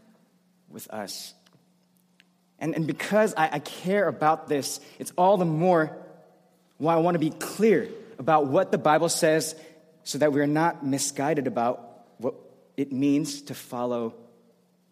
with 0.69 0.89
us. 0.91 1.35
And, 2.59 2.75
and 2.75 2.87
because 2.87 3.35
I, 3.35 3.49
I 3.53 3.59
care 3.59 4.07
about 4.07 4.49
this, 4.49 4.81
it's 4.99 5.13
all 5.17 5.37
the 5.37 5.45
more 5.45 5.97
why 6.79 6.95
I 6.95 6.99
want 6.99 7.15
to 7.15 7.19
be 7.19 7.31
clear 7.31 7.89
about 8.21 8.47
what 8.47 8.71
the 8.71 8.79
Bible 8.79 9.09
says 9.09 9.57
so 10.05 10.19
that 10.19 10.33
we're 10.33 10.47
not 10.47 10.85
misguided 10.85 11.47
about 11.47 12.05
what 12.19 12.35
it 12.77 12.93
means 12.93 13.43
to 13.43 13.55
follow 13.55 14.15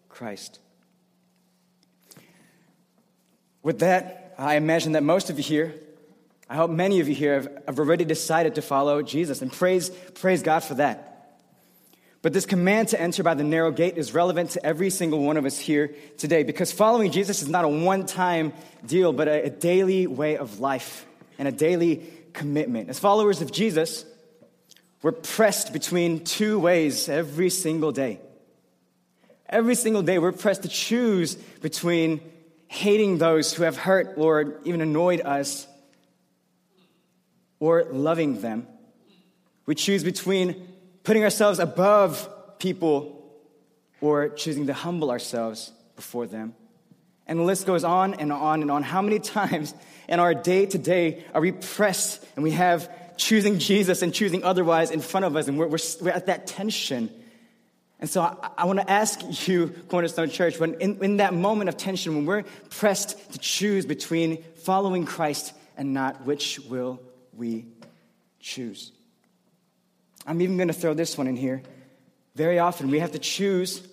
Christ. 0.09 0.59
With 3.63 3.81
that, 3.81 4.35
I 4.39 4.57
imagine 4.57 4.93
that 4.93 5.03
most 5.03 5.29
of 5.29 5.37
you 5.37 5.45
here, 5.45 5.75
I 6.49 6.57
hope 6.57 6.71
many 6.71 7.01
of 7.01 7.09
you 7.09 7.15
here 7.15 7.35
have, 7.35 7.63
have 7.67 7.79
already 7.79 8.07
decided 8.07 8.55
to 8.55 8.63
follow 8.63 9.03
Jesus, 9.03 9.43
and 9.43 9.53
praise, 9.53 9.91
praise 10.15 10.43
God 10.43 10.61
for 10.61 10.75
that. 10.75 11.05
But 12.23 12.33
this 12.33 12.47
command 12.47 12.89
to 12.89 13.01
enter 13.01 13.23
by 13.23 13.35
the 13.35 13.45
narrow 13.45 13.71
gate 13.71 13.99
is 13.99 14.15
relevant 14.15 14.51
to 14.51 14.65
every 14.65 14.89
single 14.89 15.23
one 15.23 15.37
of 15.37 15.45
us 15.45 15.59
here 15.59 15.95
today 16.17 16.43
because 16.43 16.73
following 16.73 17.13
Jesus 17.13 17.43
is 17.43 17.49
not 17.49 17.65
a 17.65 17.69
one 17.69 18.07
time 18.07 18.55
deal, 18.85 19.13
but 19.13 19.29
a, 19.29 19.45
a 19.45 19.51
daily 19.51 20.07
way 20.07 20.37
of 20.37 20.61
life 20.61 21.07
and 21.39 21.47
a 21.47 21.53
daily 21.53 22.03
commitment. 22.33 22.89
As 22.89 22.99
followers 22.99 23.41
of 23.43 23.53
Jesus, 23.53 24.05
we're 25.03 25.13
pressed 25.13 25.73
between 25.73 26.25
two 26.25 26.59
ways 26.59 27.09
every 27.09 27.51
single 27.51 27.93
day. 27.93 28.21
Every 29.49 29.75
single 29.75 30.03
day, 30.03 30.19
we're 30.19 30.33
pressed 30.33 30.63
to 30.63 30.69
choose 30.69 31.35
between 31.35 32.21
hating 32.67 33.19
those 33.19 33.55
who 33.55 33.63
have 33.63 33.77
hurt 33.77 34.15
or 34.17 34.61
even 34.65 34.81
annoyed 34.81 35.23
us 35.23 35.67
or 37.61 37.85
loving 37.91 38.41
them. 38.41 38.67
We 39.67 39.75
choose 39.75 40.05
between 40.05 40.69
putting 41.03 41.25
ourselves 41.25 41.59
above 41.59 42.59
people 42.59 43.15
or 44.01 44.29
choosing 44.29 44.67
to 44.67 44.75
humble 44.75 45.11
ourselves 45.11 45.73
before 45.97 46.27
them. 46.27 46.55
And 47.29 47.39
the 47.39 47.45
list 47.45 47.67
goes 47.67 47.85
on 47.85 48.15
and 48.15 48.33
on 48.33 48.63
and 48.63 48.71
on. 48.71 48.83
How 48.83 49.03
many 49.03 49.19
times 49.19 49.75
in 50.09 50.19
our 50.19 50.35
day 50.35 50.67
to 50.67 50.79
day 50.79 51.25
are 51.35 51.41
we 51.41 51.53
pressed 51.53 52.25
and 52.35 52.43
we 52.43 52.53
have 52.53 52.91
choosing 53.19 53.59
Jesus 53.59 54.01
and 54.01 54.15
choosing 54.15 54.45
otherwise 54.45 54.91
in 54.91 55.01
front 55.01 55.27
of 55.27 55.37
us, 55.37 55.49
and 55.49 55.59
we're, 55.59 55.67
we're, 55.67 55.79
we're 56.01 56.11
at 56.11 56.27
that 56.27 56.47
tension. 56.47 57.11
And 58.01 58.09
so 58.09 58.23
I, 58.23 58.51
I 58.59 58.65
want 58.65 58.79
to 58.79 58.91
ask 58.91 59.49
you, 59.49 59.75
Cornerstone 59.89 60.31
Church, 60.31 60.59
when 60.59 60.75
in, 60.75 61.03
in 61.05 61.17
that 61.19 61.35
moment 61.35 61.69
of 61.69 61.77
tension, 61.77 62.15
when 62.15 62.27
we're 62.27 62.45
pressed 62.71 63.33
to 63.33 63.39
choose 63.39 63.85
between 63.85 64.43
following 64.63 65.05
Christ 65.05 65.53
and 65.77 65.93
not, 65.93 66.25
which 66.25 66.61
will 66.61 67.01
we 67.37 67.67
choose? 68.41 68.93
I'm 70.27 70.41
even 70.41 70.57
going 70.57 70.69
to 70.69 70.75
throw 70.75 70.95
this 70.95 71.19
one 71.19 71.27
in 71.27 71.37
here. 71.37 71.63
Very 72.35 72.61
often, 72.61 72.91
we 72.91 73.01
have 73.01 73.13
to 73.13 73.19
choose 73.19 73.87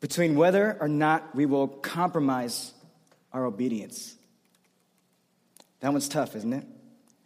between 0.00 0.34
whether 0.34 0.76
or 0.80 0.88
not 0.88 1.34
we 1.34 1.46
will 1.46 1.68
compromise 1.68 2.72
our 3.32 3.44
obedience. 3.44 4.14
That 5.80 5.92
one's 5.92 6.08
tough, 6.08 6.34
isn't 6.36 6.52
it? 6.52 6.64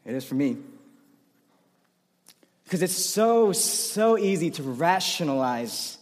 It 0.05 0.15
is 0.15 0.25
for 0.25 0.35
me. 0.35 0.59
Because 2.65 2.83
it's 2.83 2.97
so, 2.97 3.53
so 3.53 4.19
easy 4.19 4.51
to 4.53 4.63
rationalize, 4.63 5.99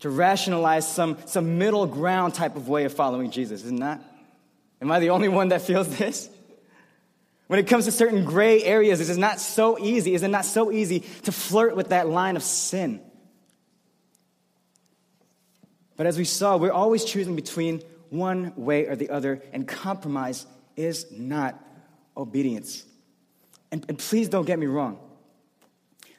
to 0.00 0.10
rationalize 0.10 0.86
some, 0.86 1.16
some 1.26 1.58
middle 1.58 1.86
ground 1.86 2.34
type 2.34 2.56
of 2.56 2.68
way 2.68 2.84
of 2.84 2.92
following 2.92 3.30
Jesus, 3.30 3.64
isn't 3.64 3.80
that? 3.80 4.00
Am 4.80 4.90
I 4.90 4.98
the 4.98 5.10
only 5.10 5.28
one 5.28 5.48
that 5.48 5.62
feels 5.62 5.88
this? 5.98 6.28
When 7.46 7.58
it 7.58 7.66
comes 7.66 7.84
to 7.84 7.92
certain 7.92 8.24
gray 8.24 8.62
areas, 8.62 9.00
it 9.00 9.10
is 9.10 9.18
not 9.18 9.40
so 9.40 9.78
easy. 9.78 10.14
Is 10.14 10.22
it 10.22 10.28
not 10.28 10.44
so 10.44 10.72
easy 10.72 11.00
to 11.24 11.32
flirt 11.32 11.76
with 11.76 11.90
that 11.90 12.08
line 12.08 12.36
of 12.36 12.42
sin? 12.42 13.00
But 16.02 16.08
as 16.08 16.18
we 16.18 16.24
saw, 16.24 16.56
we're 16.56 16.72
always 16.72 17.04
choosing 17.04 17.36
between 17.36 17.80
one 18.10 18.54
way 18.56 18.86
or 18.86 18.96
the 18.96 19.10
other, 19.10 19.40
and 19.52 19.68
compromise 19.68 20.46
is 20.74 21.06
not 21.12 21.56
obedience. 22.16 22.84
And, 23.70 23.86
and 23.88 23.96
please 23.96 24.28
don't 24.28 24.44
get 24.44 24.58
me 24.58 24.66
wrong. 24.66 24.98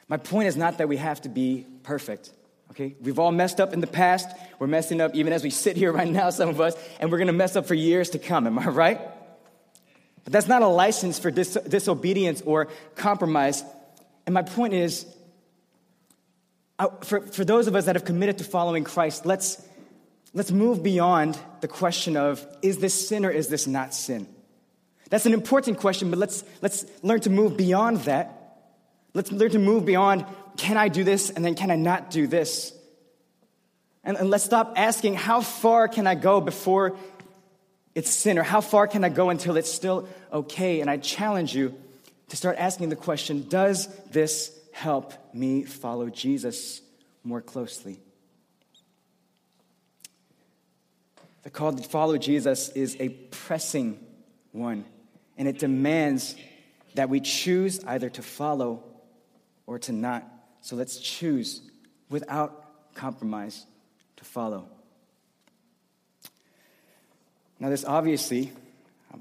My 0.08 0.16
point 0.16 0.48
is 0.48 0.56
not 0.56 0.78
that 0.78 0.88
we 0.88 0.96
have 0.96 1.20
to 1.20 1.28
be 1.28 1.66
perfect. 1.82 2.32
Okay? 2.70 2.96
We've 2.98 3.18
all 3.18 3.30
messed 3.30 3.60
up 3.60 3.74
in 3.74 3.82
the 3.82 3.86
past. 3.86 4.34
We're 4.58 4.68
messing 4.68 5.02
up 5.02 5.14
even 5.14 5.34
as 5.34 5.42
we 5.42 5.50
sit 5.50 5.76
here 5.76 5.92
right 5.92 6.08
now, 6.08 6.30
some 6.30 6.48
of 6.48 6.62
us, 6.62 6.74
and 6.98 7.12
we're 7.12 7.22
to 7.22 7.32
mess 7.34 7.54
up 7.54 7.66
for 7.66 7.74
years 7.74 8.08
to 8.08 8.18
come. 8.18 8.46
Am 8.46 8.58
I 8.58 8.68
right? 8.68 9.00
But 10.24 10.32
that's 10.32 10.48
not 10.48 10.62
a 10.62 10.66
license 10.66 11.18
for 11.18 11.30
dis- 11.30 11.58
disobedience 11.68 12.40
or 12.46 12.68
compromise. 12.94 13.62
And 14.24 14.32
my 14.32 14.44
point 14.44 14.72
is 14.72 15.04
uh, 16.78 16.88
for, 17.02 17.20
for 17.20 17.44
those 17.44 17.66
of 17.66 17.76
us 17.76 17.84
that 17.84 17.96
have 17.96 18.04
committed 18.04 18.38
to 18.38 18.44
following 18.44 18.82
Christ, 18.82 19.26
let's, 19.26 19.63
let's 20.34 20.52
move 20.52 20.82
beyond 20.82 21.38
the 21.62 21.68
question 21.68 22.16
of 22.16 22.46
is 22.60 22.78
this 22.78 23.08
sin 23.08 23.24
or 23.24 23.30
is 23.30 23.48
this 23.48 23.66
not 23.66 23.94
sin? 23.94 24.28
That's 25.08 25.26
an 25.26 25.32
important 25.32 25.78
question, 25.78 26.10
but 26.10 26.18
let's, 26.18 26.44
let's 26.60 26.84
learn 27.02 27.20
to 27.20 27.30
move 27.30 27.56
beyond 27.56 27.98
that 28.00 28.44
Let's 29.14 29.30
learn 29.30 29.50
to 29.50 29.60
move 29.60 29.86
beyond 29.86 30.26
can 30.56 30.76
I 30.76 30.88
do 30.88 31.04
this 31.04 31.30
and 31.30 31.44
then 31.44 31.54
can 31.54 31.70
I 31.70 31.76
not 31.76 32.10
do 32.10 32.26
this? 32.26 32.72
And, 34.02 34.16
and 34.16 34.28
let's 34.28 34.44
stop 34.44 34.74
asking 34.76 35.14
how 35.14 35.40
far 35.40 35.88
can 35.88 36.06
I 36.06 36.16
go 36.16 36.40
before 36.40 36.96
it's 37.94 38.10
sin 38.10 38.38
or 38.38 38.42
how 38.42 38.60
far 38.60 38.88
can 38.88 39.04
I 39.04 39.08
go 39.08 39.30
until 39.30 39.56
it's 39.56 39.72
still 39.72 40.08
okay? 40.32 40.80
And 40.80 40.90
I 40.90 40.96
challenge 40.96 41.54
you 41.54 41.74
to 42.28 42.36
start 42.36 42.56
asking 42.58 42.88
the 42.88 42.96
question 42.96 43.46
Does 43.48 43.86
this 44.10 44.56
help 44.72 45.14
me 45.32 45.62
follow 45.62 46.10
Jesus 46.10 46.82
more 47.22 47.40
closely? 47.40 48.00
The 51.44 51.50
call 51.50 51.72
to 51.72 51.82
follow 51.82 52.16
Jesus 52.16 52.70
is 52.70 52.96
a 52.98 53.10
pressing 53.10 54.00
one, 54.52 54.86
and 55.36 55.46
it 55.46 55.58
demands 55.58 56.34
that 56.94 57.10
we 57.10 57.20
choose 57.20 57.84
either 57.84 58.08
to 58.08 58.22
follow 58.22 58.82
or 59.66 59.78
to 59.80 59.92
not. 59.92 60.26
So 60.62 60.74
let's 60.74 60.98
choose 60.98 61.60
without 62.08 62.94
compromise 62.94 63.66
to 64.16 64.24
follow. 64.24 64.68
Now, 67.60 67.68
this 67.68 67.84
obviously, 67.84 68.50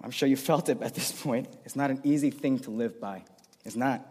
I'm 0.01 0.11
sure 0.11 0.29
you 0.29 0.37
felt 0.37 0.69
it 0.69 0.81
at 0.81 0.95
this 0.95 1.11
point, 1.11 1.49
it's 1.65 1.75
not 1.75 1.91
an 1.91 1.99
easy 2.05 2.31
thing 2.31 2.59
to 2.59 2.71
live 2.71 3.01
by. 3.01 3.23
It's 3.65 3.75
not. 3.75 4.05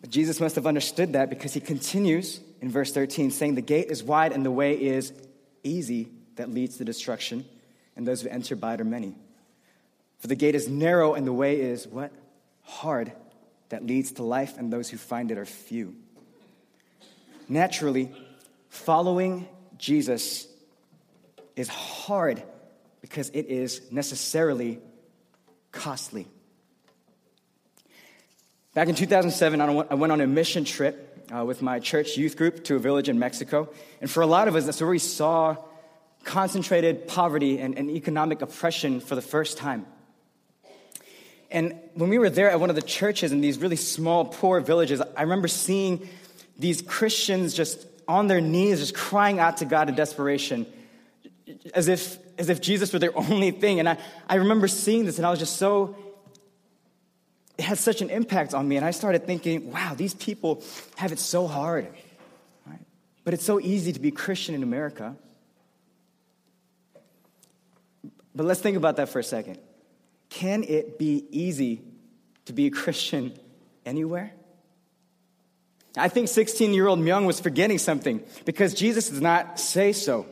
But 0.00 0.08
Jesus 0.08 0.40
must 0.40 0.56
have 0.56 0.66
understood 0.66 1.12
that 1.14 1.28
because 1.28 1.52
he 1.52 1.60
continues 1.60 2.40
in 2.62 2.70
verse 2.70 2.92
13 2.92 3.30
saying, 3.30 3.56
The 3.56 3.62
gate 3.62 3.90
is 3.90 4.02
wide 4.02 4.32
and 4.32 4.44
the 4.44 4.50
way 4.50 4.72
is 4.72 5.12
easy 5.62 6.08
that 6.36 6.50
leads 6.50 6.78
to 6.78 6.84
destruction, 6.84 7.44
and 7.96 8.06
those 8.06 8.22
who 8.22 8.28
enter 8.28 8.56
by 8.56 8.74
it 8.74 8.80
are 8.80 8.84
many. 8.84 9.14
For 10.18 10.26
the 10.26 10.34
gate 10.34 10.54
is 10.54 10.68
narrow 10.68 11.14
and 11.14 11.26
the 11.26 11.32
way 11.32 11.60
is 11.60 11.86
what? 11.86 12.10
Hard 12.62 13.12
that 13.68 13.84
leads 13.84 14.12
to 14.12 14.22
life, 14.22 14.56
and 14.56 14.72
those 14.72 14.88
who 14.88 14.96
find 14.96 15.30
it 15.30 15.38
are 15.38 15.44
few. 15.44 15.94
Naturally, 17.48 18.10
following 18.68 19.48
Jesus 19.78 20.46
is 21.56 21.68
hard 21.68 22.42
because 23.00 23.30
it 23.30 23.46
is 23.46 23.82
necessarily 23.90 24.78
costly. 25.72 26.26
Back 28.74 28.88
in 28.88 28.94
2007, 28.94 29.60
I 29.60 29.94
went 29.94 30.12
on 30.12 30.20
a 30.20 30.26
mission 30.26 30.64
trip 30.64 31.26
uh, 31.34 31.44
with 31.44 31.62
my 31.62 31.78
church 31.80 32.16
youth 32.16 32.36
group 32.36 32.64
to 32.64 32.76
a 32.76 32.78
village 32.78 33.08
in 33.08 33.18
Mexico. 33.18 33.68
And 34.00 34.10
for 34.10 34.22
a 34.22 34.26
lot 34.26 34.48
of 34.48 34.56
us, 34.56 34.64
that's 34.64 34.80
where 34.80 34.90
we 34.90 34.98
saw 34.98 35.56
concentrated 36.24 37.06
poverty 37.06 37.58
and, 37.58 37.76
and 37.78 37.90
economic 37.90 38.42
oppression 38.42 39.00
for 39.00 39.14
the 39.14 39.22
first 39.22 39.58
time. 39.58 39.86
And 41.50 41.78
when 41.94 42.10
we 42.10 42.18
were 42.18 42.30
there 42.30 42.50
at 42.50 42.58
one 42.58 42.68
of 42.68 42.76
the 42.76 42.82
churches 42.82 43.30
in 43.30 43.40
these 43.40 43.58
really 43.58 43.76
small, 43.76 44.24
poor 44.24 44.60
villages, 44.60 45.00
I 45.16 45.22
remember 45.22 45.46
seeing 45.46 46.08
these 46.58 46.82
Christians 46.82 47.54
just 47.54 47.86
on 48.08 48.26
their 48.26 48.40
knees, 48.40 48.80
just 48.80 48.94
crying 48.94 49.38
out 49.38 49.58
to 49.58 49.64
God 49.64 49.88
in 49.88 49.94
desperation, 49.94 50.66
as 51.72 51.88
if, 51.88 52.18
as 52.38 52.48
if 52.48 52.60
Jesus 52.60 52.92
were 52.92 52.98
their 52.98 53.16
only 53.30 53.52
thing. 53.52 53.78
And 53.78 53.88
I, 53.88 53.98
I 54.28 54.36
remember 54.36 54.66
seeing 54.66 55.04
this, 55.04 55.18
and 55.18 55.26
I 55.26 55.30
was 55.30 55.38
just 55.38 55.56
so, 55.56 55.96
it 57.56 57.62
had 57.62 57.78
such 57.78 58.02
an 58.02 58.10
impact 58.10 58.52
on 58.52 58.66
me. 58.66 58.76
And 58.76 58.84
I 58.84 58.90
started 58.90 59.24
thinking, 59.24 59.70
wow, 59.70 59.94
these 59.96 60.14
people 60.14 60.62
have 60.96 61.12
it 61.12 61.20
so 61.20 61.46
hard. 61.46 61.86
Right? 62.66 62.80
But 63.22 63.34
it's 63.34 63.44
so 63.44 63.60
easy 63.60 63.92
to 63.92 64.00
be 64.00 64.10
Christian 64.10 64.56
in 64.56 64.64
America. 64.64 65.16
But 68.34 68.46
let's 68.46 68.60
think 68.60 68.76
about 68.76 68.96
that 68.96 69.08
for 69.08 69.18
a 69.18 69.24
second. 69.24 69.58
Can 70.28 70.64
it 70.64 70.98
be 70.98 71.24
easy 71.30 71.82
to 72.46 72.52
be 72.52 72.66
a 72.66 72.70
Christian 72.82 73.32
anywhere? 73.86 74.32
I 75.96 76.08
think 76.08 76.28
16 76.28 76.74
year 76.74 76.88
old 76.88 76.98
Myung 76.98 77.26
was 77.26 77.38
forgetting 77.38 77.78
something 77.78 78.22
because 78.44 78.74
Jesus 78.74 79.08
does 79.08 79.20
not 79.20 79.60
say 79.60 79.92
so. 79.92 80.26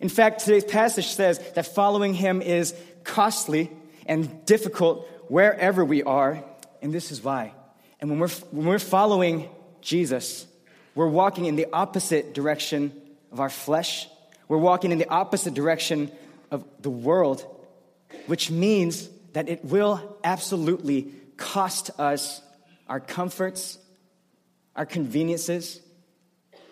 In 0.00 0.08
fact, 0.08 0.40
today's 0.40 0.64
passage 0.64 1.06
says 1.06 1.38
that 1.54 1.74
following 1.74 2.14
him 2.14 2.42
is 2.42 2.74
costly 3.04 3.70
and 4.06 4.44
difficult 4.44 5.08
wherever 5.28 5.84
we 5.84 6.02
are, 6.02 6.42
and 6.82 6.92
this 6.92 7.10
is 7.12 7.22
why. 7.22 7.52
And 8.00 8.10
when 8.10 8.18
we're, 8.18 8.28
when 8.28 8.66
we're 8.66 8.78
following 8.78 9.48
Jesus, 9.80 10.46
we're 10.94 11.08
walking 11.08 11.46
in 11.46 11.56
the 11.56 11.66
opposite 11.72 12.32
direction 12.32 12.92
of 13.32 13.40
our 13.40 13.50
flesh, 13.50 14.08
we're 14.48 14.58
walking 14.58 14.92
in 14.92 14.98
the 14.98 15.08
opposite 15.08 15.54
direction 15.54 16.10
of 16.50 16.64
the 16.80 16.90
world, 16.90 17.44
which 18.26 18.50
means 18.50 19.08
that 19.32 19.48
it 19.48 19.64
will 19.64 20.16
absolutely 20.24 21.12
cost 21.36 21.90
us 21.98 22.42
our 22.88 23.00
comforts, 23.00 23.78
our 24.74 24.86
conveniences, 24.86 25.80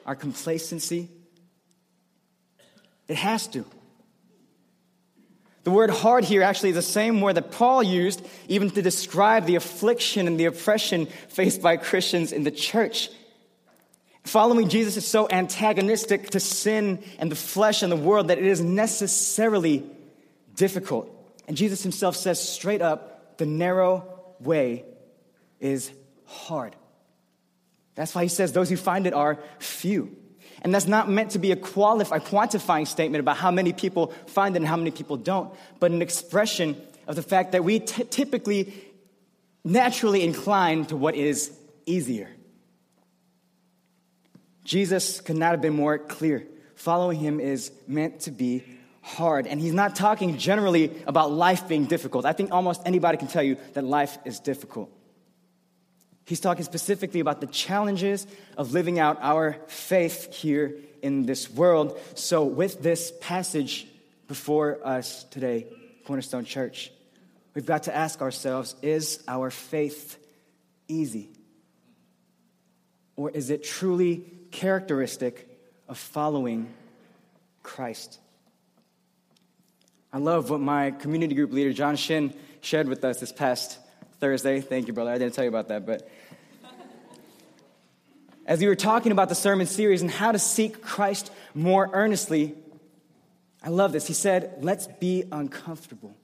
our 0.04 0.14
complacency. 0.14 1.08
It 3.08 3.16
has 3.16 3.46
to. 3.48 3.64
The 5.64 5.70
word 5.72 5.90
hard 5.90 6.24
here 6.24 6.42
actually 6.42 6.70
is 6.70 6.76
the 6.76 6.82
same 6.82 7.20
word 7.20 7.34
that 7.34 7.50
Paul 7.50 7.82
used 7.82 8.24
even 8.46 8.70
to 8.70 8.82
describe 8.82 9.46
the 9.46 9.56
affliction 9.56 10.28
and 10.28 10.38
the 10.38 10.44
oppression 10.44 11.06
faced 11.28 11.60
by 11.60 11.76
Christians 11.76 12.30
in 12.30 12.44
the 12.44 12.52
church. 12.52 13.10
Following 14.26 14.68
Jesus 14.68 14.96
is 14.96 15.06
so 15.06 15.28
antagonistic 15.30 16.30
to 16.30 16.40
sin 16.40 17.02
and 17.18 17.30
the 17.30 17.36
flesh 17.36 17.82
and 17.82 17.92
the 17.92 17.96
world 17.96 18.28
that 18.28 18.38
it 18.38 18.44
is 18.44 18.60
necessarily 18.60 19.88
difficult. 20.56 21.08
And 21.46 21.56
Jesus 21.56 21.84
himself 21.84 22.16
says 22.16 22.40
straight 22.40 22.82
up 22.82 23.38
the 23.38 23.46
narrow 23.46 24.04
way 24.40 24.84
is 25.60 25.92
hard. 26.24 26.74
That's 27.94 28.16
why 28.16 28.24
he 28.24 28.28
says 28.28 28.52
those 28.52 28.68
who 28.68 28.76
find 28.76 29.06
it 29.06 29.14
are 29.14 29.38
few. 29.60 30.16
And 30.62 30.74
that's 30.74 30.88
not 30.88 31.08
meant 31.08 31.30
to 31.32 31.38
be 31.38 31.52
a, 31.52 31.56
qualif- 31.56 32.14
a 32.14 32.18
quantifying 32.18 32.88
statement 32.88 33.20
about 33.20 33.36
how 33.36 33.52
many 33.52 33.72
people 33.72 34.12
find 34.26 34.56
it 34.56 34.58
and 34.58 34.66
how 34.66 34.76
many 34.76 34.90
people 34.90 35.16
don't, 35.16 35.54
but 35.78 35.92
an 35.92 36.02
expression 36.02 36.80
of 37.06 37.14
the 37.14 37.22
fact 37.22 37.52
that 37.52 37.62
we 37.62 37.78
t- 37.78 38.02
typically 38.04 38.74
naturally 39.62 40.24
incline 40.24 40.84
to 40.86 40.96
what 40.96 41.14
is 41.14 41.56
easier. 41.86 42.28
Jesus 44.66 45.20
could 45.20 45.36
not 45.36 45.52
have 45.52 45.62
been 45.62 45.76
more 45.76 45.96
clear. 45.96 46.44
Following 46.74 47.18
him 47.20 47.38
is 47.38 47.70
meant 47.86 48.20
to 48.22 48.32
be 48.32 48.64
hard. 49.00 49.46
And 49.46 49.60
he's 49.60 49.72
not 49.72 49.94
talking 49.94 50.36
generally 50.36 50.90
about 51.06 51.30
life 51.30 51.68
being 51.68 51.84
difficult. 51.84 52.26
I 52.26 52.32
think 52.32 52.50
almost 52.50 52.82
anybody 52.84 53.16
can 53.16 53.28
tell 53.28 53.44
you 53.44 53.56
that 53.74 53.84
life 53.84 54.18
is 54.24 54.40
difficult. 54.40 54.90
He's 56.26 56.40
talking 56.40 56.64
specifically 56.64 57.20
about 57.20 57.40
the 57.40 57.46
challenges 57.46 58.26
of 58.56 58.72
living 58.72 58.98
out 58.98 59.18
our 59.22 59.56
faith 59.68 60.34
here 60.34 60.74
in 61.00 61.24
this 61.24 61.48
world. 61.48 61.96
So, 62.16 62.42
with 62.42 62.82
this 62.82 63.12
passage 63.20 63.86
before 64.26 64.80
us 64.84 65.22
today, 65.30 65.68
Cornerstone 66.04 66.44
Church, 66.44 66.90
we've 67.54 67.64
got 67.64 67.84
to 67.84 67.94
ask 67.94 68.20
ourselves 68.20 68.74
is 68.82 69.22
our 69.28 69.52
faith 69.52 70.18
easy? 70.88 71.30
Or 73.14 73.30
is 73.30 73.50
it 73.50 73.62
truly 73.62 74.24
characteristic 74.50 75.48
of 75.88 75.98
following 75.98 76.72
Christ? 77.62 78.18
I 80.12 80.18
love 80.18 80.50
what 80.50 80.60
my 80.60 80.92
community 80.92 81.34
group 81.34 81.52
leader, 81.52 81.72
John 81.72 81.96
Shin, 81.96 82.34
shared 82.60 82.88
with 82.88 83.04
us 83.04 83.20
this 83.20 83.32
past 83.32 83.78
Thursday. 84.18 84.60
Thank 84.60 84.86
you, 84.86 84.92
brother. 84.92 85.10
I 85.10 85.18
didn't 85.18 85.34
tell 85.34 85.44
you 85.44 85.50
about 85.50 85.68
that, 85.68 85.84
but 85.84 86.08
as 88.46 88.60
we 88.60 88.68
were 88.68 88.76
talking 88.76 89.12
about 89.12 89.28
the 89.28 89.34
sermon 89.34 89.66
series 89.66 90.02
and 90.02 90.10
how 90.10 90.32
to 90.32 90.38
seek 90.38 90.80
Christ 90.80 91.32
more 91.54 91.90
earnestly, 91.92 92.54
I 93.62 93.70
love 93.70 93.92
this. 93.92 94.06
He 94.06 94.14
said, 94.14 94.58
Let's 94.60 94.86
be 94.86 95.24
uncomfortable. 95.32 96.16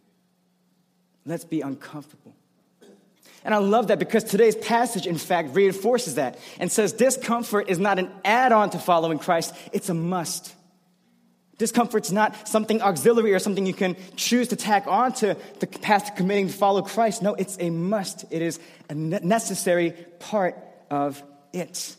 Let's 1.26 1.44
be 1.44 1.60
uncomfortable. 1.60 2.34
And 3.44 3.54
I 3.54 3.58
love 3.58 3.88
that 3.88 3.98
because 3.98 4.24
today's 4.24 4.54
passage, 4.54 5.06
in 5.06 5.18
fact, 5.18 5.54
reinforces 5.54 6.14
that 6.14 6.38
and 6.58 6.70
says 6.70 6.92
discomfort 6.92 7.68
is 7.68 7.78
not 7.78 7.98
an 7.98 8.10
add 8.24 8.52
on 8.52 8.70
to 8.70 8.78
following 8.78 9.18
Christ, 9.18 9.54
it's 9.72 9.88
a 9.88 9.94
must. 9.94 10.54
Discomfort's 11.58 12.10
not 12.10 12.48
something 12.48 12.82
auxiliary 12.82 13.34
or 13.34 13.38
something 13.38 13.66
you 13.66 13.74
can 13.74 13.96
choose 14.16 14.48
to 14.48 14.56
tack 14.56 14.86
on 14.86 15.12
to 15.14 15.36
the 15.60 15.66
path 15.66 16.06
to 16.06 16.12
committing 16.12 16.48
to 16.48 16.52
follow 16.52 16.82
Christ. 16.82 17.22
No, 17.22 17.34
it's 17.34 17.56
a 17.60 17.70
must. 17.70 18.24
It 18.30 18.42
is 18.42 18.58
a 18.88 18.94
necessary 18.94 19.92
part 20.18 20.56
of 20.90 21.22
it. 21.52 21.96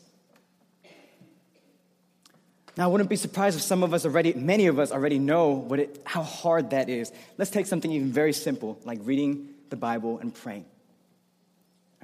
Now, 2.75 2.85
I 2.85 2.87
wouldn't 2.87 3.09
be 3.09 3.15
surprised 3.15 3.55
if 3.55 3.61
some 3.61 3.83
of 3.83 3.93
us 3.93 4.03
already, 4.03 4.33
many 4.33 4.65
of 4.65 4.79
us 4.79 4.91
already 4.91 5.19
know 5.19 5.51
what 5.51 5.79
it, 5.79 6.01
how 6.05 6.23
hard 6.23 6.71
that 6.71 6.89
is. 6.89 7.11
Let's 7.37 7.51
take 7.51 7.67
something 7.67 7.91
even 7.91 8.11
very 8.11 8.33
simple, 8.33 8.79
like 8.83 8.99
reading 9.03 9.49
the 9.69 9.75
Bible 9.75 10.17
and 10.17 10.33
praying. 10.33 10.65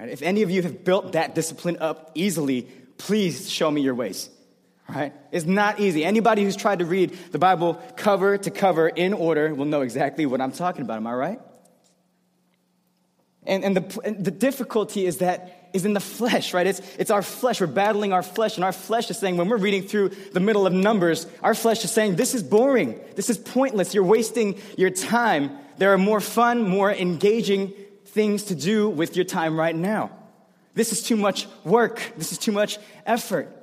Right? 0.00 0.08
If 0.08 0.22
any 0.22 0.42
of 0.42 0.50
you 0.50 0.62
have 0.62 0.84
built 0.84 1.12
that 1.12 1.34
discipline 1.34 1.76
up 1.78 2.10
easily, 2.14 2.62
please 2.98 3.48
show 3.48 3.70
me 3.70 3.82
your 3.82 3.94
ways 3.94 4.30
right? 4.94 5.12
It's 5.30 5.46
not 5.46 5.80
easy. 5.80 6.04
Anybody 6.04 6.44
who's 6.44 6.56
tried 6.56 6.80
to 6.80 6.84
read 6.84 7.16
the 7.32 7.38
Bible 7.38 7.74
cover 7.96 8.38
to 8.38 8.50
cover 8.50 8.88
in 8.88 9.12
order 9.12 9.54
will 9.54 9.64
know 9.64 9.82
exactly 9.82 10.26
what 10.26 10.40
I'm 10.40 10.52
talking 10.52 10.82
about. 10.82 10.96
Am 10.96 11.06
I 11.06 11.14
right? 11.14 11.40
And, 13.44 13.64
and, 13.64 13.76
the, 13.76 14.00
and 14.04 14.24
the 14.24 14.30
difficulty 14.30 15.06
is 15.06 15.18
that 15.18 15.70
is 15.72 15.84
in 15.84 15.92
the 15.92 16.00
flesh, 16.00 16.52
right? 16.52 16.66
It's, 16.66 16.80
it's 16.98 17.10
our 17.10 17.22
flesh. 17.22 17.60
We're 17.60 17.68
battling 17.68 18.12
our 18.12 18.22
flesh, 18.22 18.56
and 18.56 18.64
our 18.64 18.72
flesh 18.72 19.08
is 19.08 19.18
saying, 19.18 19.36
when 19.36 19.48
we're 19.48 19.56
reading 19.56 19.84
through 19.84 20.08
the 20.08 20.40
middle 20.40 20.66
of 20.66 20.72
Numbers, 20.72 21.26
our 21.42 21.54
flesh 21.54 21.84
is 21.84 21.92
saying, 21.92 22.16
this 22.16 22.34
is 22.34 22.42
boring. 22.42 23.00
This 23.14 23.30
is 23.30 23.38
pointless. 23.38 23.94
You're 23.94 24.04
wasting 24.04 24.60
your 24.76 24.90
time. 24.90 25.56
There 25.78 25.92
are 25.92 25.98
more 25.98 26.20
fun, 26.20 26.68
more 26.68 26.90
engaging 26.90 27.72
things 28.10 28.44
to 28.44 28.54
do 28.54 28.88
with 28.88 29.16
your 29.16 29.24
time 29.24 29.58
right 29.58 29.74
now. 29.74 30.10
This 30.74 30.92
is 30.92 31.02
too 31.02 31.16
much 31.16 31.46
work. 31.64 32.00
This 32.16 32.32
is 32.32 32.38
too 32.38 32.52
much 32.52 32.78
effort. 33.06 33.56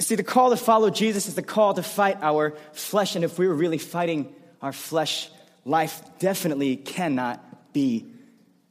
See, 0.00 0.16
the 0.16 0.24
call 0.24 0.50
to 0.50 0.56
follow 0.56 0.90
Jesus 0.90 1.28
is 1.28 1.34
the 1.34 1.42
call 1.42 1.74
to 1.74 1.82
fight 1.82 2.18
our 2.20 2.54
flesh. 2.72 3.14
And 3.14 3.24
if 3.24 3.38
we 3.38 3.46
were 3.46 3.54
really 3.54 3.78
fighting 3.78 4.34
our 4.60 4.72
flesh, 4.72 5.30
life 5.64 6.02
definitely 6.18 6.76
cannot 6.76 7.72
be 7.72 8.06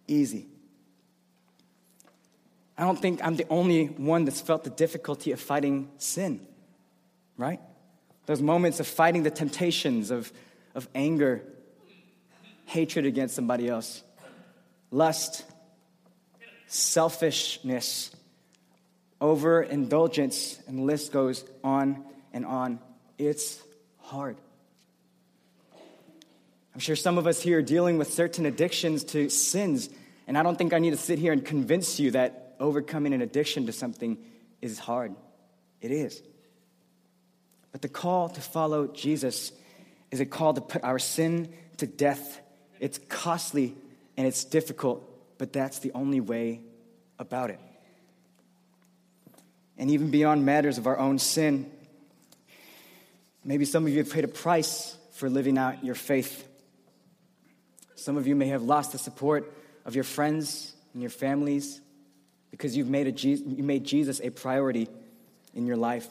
easy. 0.07 0.47
I 2.77 2.83
don't 2.83 2.99
think 2.99 3.23
I'm 3.23 3.35
the 3.35 3.47
only 3.49 3.85
one 3.85 4.25
that's 4.25 4.41
felt 4.41 4.63
the 4.63 4.69
difficulty 4.69 5.31
of 5.31 5.39
fighting 5.39 5.89
sin, 5.97 6.45
right? 7.37 7.61
Those 8.25 8.41
moments 8.41 8.79
of 8.79 8.87
fighting 8.87 9.23
the 9.23 9.31
temptations 9.31 10.11
of, 10.11 10.31
of 10.73 10.89
anger, 10.93 11.43
hatred 12.65 13.05
against 13.05 13.35
somebody 13.35 13.69
else, 13.69 14.03
lust, 14.91 15.43
selfishness, 16.67 18.15
overindulgence, 19.21 20.59
and 20.67 20.79
the 20.79 20.83
list 20.83 21.11
goes 21.11 21.43
on 21.63 22.03
and 22.33 22.45
on. 22.45 22.79
It's 23.17 23.61
hard. 23.99 24.37
I'm 26.73 26.81
sure 26.81 26.95
some 26.95 27.17
of 27.17 27.25
us 27.25 27.41
here 27.41 27.59
are 27.59 27.61
dealing 27.61 27.97
with 27.97 28.13
certain 28.13 28.45
addictions 28.45 29.05
to 29.05 29.29
sins, 29.29 29.89
and 30.27 30.37
I 30.37 30.43
don't 30.43 30.57
think 30.57 30.73
I 30.73 30.79
need 30.79 30.91
to 30.91 30.97
sit 30.97 31.19
here 31.19 31.31
and 31.31 31.43
convince 31.43 31.99
you 31.99 32.11
that 32.11 32.55
overcoming 32.59 33.13
an 33.13 33.21
addiction 33.21 33.65
to 33.67 33.71
something 33.71 34.17
is 34.61 34.79
hard. 34.79 35.15
It 35.81 35.91
is. 35.91 36.21
But 37.71 37.81
the 37.81 37.87
call 37.87 38.29
to 38.29 38.41
follow 38.41 38.87
Jesus 38.87 39.51
is 40.11 40.19
a 40.19 40.25
call 40.25 40.53
to 40.53 40.61
put 40.61 40.83
our 40.83 40.99
sin 40.99 41.53
to 41.77 41.87
death. 41.87 42.41
It's 42.79 42.97
costly 43.09 43.75
and 44.17 44.25
it's 44.27 44.43
difficult, 44.43 45.03
but 45.37 45.53
that's 45.53 45.79
the 45.79 45.91
only 45.93 46.19
way 46.19 46.61
about 47.19 47.49
it. 47.49 47.59
And 49.77 49.91
even 49.91 50.09
beyond 50.09 50.45
matters 50.45 50.77
of 50.77 50.87
our 50.87 50.97
own 50.97 51.19
sin, 51.19 51.69
maybe 53.43 53.65
some 53.65 53.85
of 53.85 53.91
you 53.91 53.97
have 53.99 54.11
paid 54.11 54.23
a 54.23 54.29
price 54.29 54.95
for 55.13 55.29
living 55.29 55.57
out 55.57 55.83
your 55.83 55.95
faith. 55.95 56.47
Some 57.95 58.17
of 58.17 58.27
you 58.27 58.35
may 58.35 58.47
have 58.47 58.63
lost 58.63 58.91
the 58.91 58.97
support 58.97 59.51
of 59.85 59.95
your 59.95 60.03
friends 60.03 60.73
and 60.93 61.01
your 61.01 61.09
families 61.09 61.81
because 62.51 62.75
you've 62.77 62.89
made, 62.89 63.07
a, 63.07 63.11
you 63.11 63.63
made 63.63 63.83
Jesus 63.83 64.21
a 64.21 64.29
priority 64.29 64.87
in 65.53 65.65
your 65.65 65.77
life. 65.77 66.07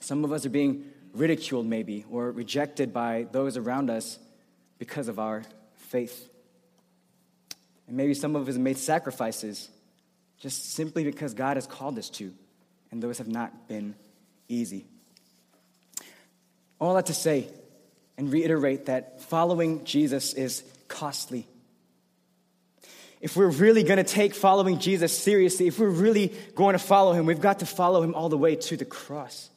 Some 0.00 0.24
of 0.24 0.32
us 0.32 0.44
are 0.44 0.50
being 0.50 0.84
ridiculed, 1.14 1.66
maybe, 1.66 2.04
or 2.10 2.30
rejected 2.30 2.92
by 2.92 3.26
those 3.32 3.56
around 3.56 3.88
us 3.88 4.18
because 4.78 5.08
of 5.08 5.18
our 5.18 5.44
faith. 5.76 6.28
And 7.86 7.96
maybe 7.96 8.14
some 8.14 8.36
of 8.36 8.48
us 8.48 8.56
made 8.56 8.78
sacrifices 8.78 9.68
just 10.38 10.72
simply 10.72 11.04
because 11.04 11.34
God 11.34 11.56
has 11.56 11.66
called 11.66 11.98
us 11.98 12.10
to, 12.10 12.32
and 12.90 13.02
those 13.02 13.18
have 13.18 13.28
not 13.28 13.68
been 13.68 13.94
easy. 14.48 14.86
All 16.80 16.94
that 16.94 17.06
to 17.06 17.14
say 17.14 17.48
and 18.18 18.32
reiterate 18.32 18.86
that 18.86 19.22
following 19.22 19.84
Jesus 19.84 20.34
is 20.34 20.64
costly. 20.88 21.46
If 23.20 23.36
we're 23.36 23.50
really 23.50 23.84
going 23.84 23.98
to 23.98 24.04
take 24.04 24.34
following 24.34 24.80
Jesus 24.80 25.16
seriously, 25.16 25.68
if 25.68 25.78
we're 25.78 25.88
really 25.88 26.34
going 26.56 26.72
to 26.72 26.80
follow 26.80 27.12
him, 27.12 27.24
we've 27.24 27.40
got 27.40 27.60
to 27.60 27.66
follow 27.66 28.02
him 28.02 28.14
all 28.14 28.28
the 28.28 28.36
way 28.36 28.56
to 28.56 28.76
the 28.76 28.84
cross. 28.84 29.48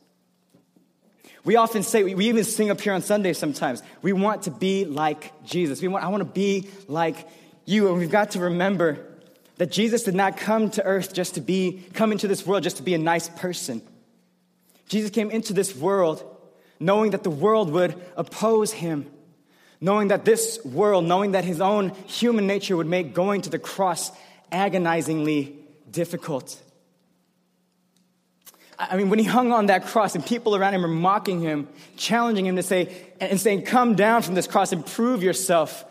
We 1.44 1.56
often 1.56 1.82
say, 1.82 2.04
we 2.04 2.28
even 2.28 2.44
sing 2.44 2.70
up 2.70 2.80
here 2.80 2.94
on 2.94 3.02
Sunday 3.02 3.34
sometimes, 3.34 3.82
we 4.04 4.14
want 4.14 4.44
to 4.44 4.52
be 4.52 4.86
like 4.86 5.32
Jesus. 5.46 5.82
We 5.82 5.88
want, 5.88 6.04
I 6.04 6.10
want 6.10 6.22
to 6.22 6.30
be 6.30 6.70
like 6.88 7.28
you. 7.66 7.90
And 7.90 7.98
we've 7.98 8.12
got 8.12 8.32
to 8.32 8.40
remember 8.40 9.06
that 9.58 9.72
Jesus 9.72 10.04
did 10.04 10.16
not 10.16 10.38
come 10.38 10.70
to 10.72 10.84
earth 10.84 11.14
just 11.14 11.36
to 11.36 11.42
be, 11.42 11.84
come 11.94 12.12
into 12.12 12.28
this 12.28 12.46
world 12.46 12.64
just 12.64 12.78
to 12.78 12.84
be 12.84 12.94
a 12.94 13.00
nice 13.00 13.30
person. 13.30 13.82
Jesus 14.88 15.10
came 15.10 15.32
into 15.32 15.54
this 15.54 15.76
world 15.76 16.24
knowing 16.80 17.12
that 17.12 17.24
the 17.24 17.30
world 17.30 17.72
would 17.72 17.96
oppose 18.18 18.72
him, 18.72 19.10
knowing 19.80 20.10
that 20.10 20.26
this 20.26 20.64
world, 20.66 21.06
knowing 21.06 21.32
that 21.32 21.46
his 21.46 21.62
own 21.62 21.90
human 22.06 22.48
nature 22.48 22.76
would 22.76 22.88
make 22.88 23.14
going 23.14 23.42
to 23.42 23.50
the 23.50 23.60
cross 23.60 24.12
agonizingly 24.52 25.56
difficult. 25.90 26.62
I 28.78 28.98
mean, 28.98 29.10
when 29.10 29.20
he 29.20 29.26
hung 29.26 29.54
on 29.54 29.68
that 29.68 29.86
cross 29.86 30.16
and 30.16 30.26
people 30.26 30.56
around 30.56 30.74
him 30.74 30.82
were 30.82 30.88
mocking 30.90 31.40
him, 31.40 31.70
challenging 31.96 32.46
him 32.46 32.58
to 32.58 32.64
say, 32.64 32.94
and 33.22 33.40
saying, 33.40 33.64
Come 33.64 33.96
down 33.96 34.22
from 34.22 34.36
this 34.36 34.48
cross 34.48 34.74
and 34.74 34.86
prove 34.86 35.24
yourself. 35.24 35.86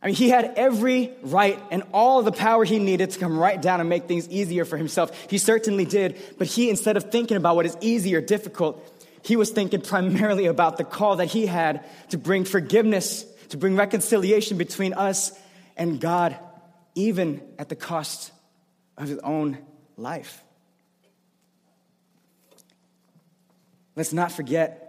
I 0.00 0.06
mean, 0.06 0.14
he 0.14 0.28
had 0.28 0.54
every 0.56 1.12
right 1.22 1.60
and 1.70 1.82
all 1.92 2.22
the 2.22 2.30
power 2.30 2.64
he 2.64 2.78
needed 2.78 3.10
to 3.10 3.18
come 3.18 3.36
right 3.36 3.60
down 3.60 3.80
and 3.80 3.88
make 3.88 4.06
things 4.06 4.28
easier 4.28 4.64
for 4.64 4.76
himself. 4.76 5.10
He 5.28 5.38
certainly 5.38 5.84
did. 5.84 6.16
But 6.38 6.46
he, 6.46 6.70
instead 6.70 6.96
of 6.96 7.10
thinking 7.10 7.36
about 7.36 7.56
what 7.56 7.66
is 7.66 7.76
easy 7.80 8.14
or 8.14 8.20
difficult, 8.20 8.80
he 9.22 9.34
was 9.34 9.50
thinking 9.50 9.80
primarily 9.80 10.46
about 10.46 10.76
the 10.76 10.84
call 10.84 11.16
that 11.16 11.26
he 11.26 11.46
had 11.46 11.84
to 12.10 12.18
bring 12.18 12.44
forgiveness, 12.44 13.24
to 13.48 13.56
bring 13.56 13.74
reconciliation 13.74 14.56
between 14.56 14.94
us 14.94 15.32
and 15.76 16.00
God, 16.00 16.38
even 16.94 17.42
at 17.58 17.68
the 17.68 17.76
cost 17.76 18.30
of 18.96 19.08
his 19.08 19.18
own 19.18 19.58
life. 19.96 20.42
Let's 23.96 24.12
not 24.12 24.30
forget 24.30 24.84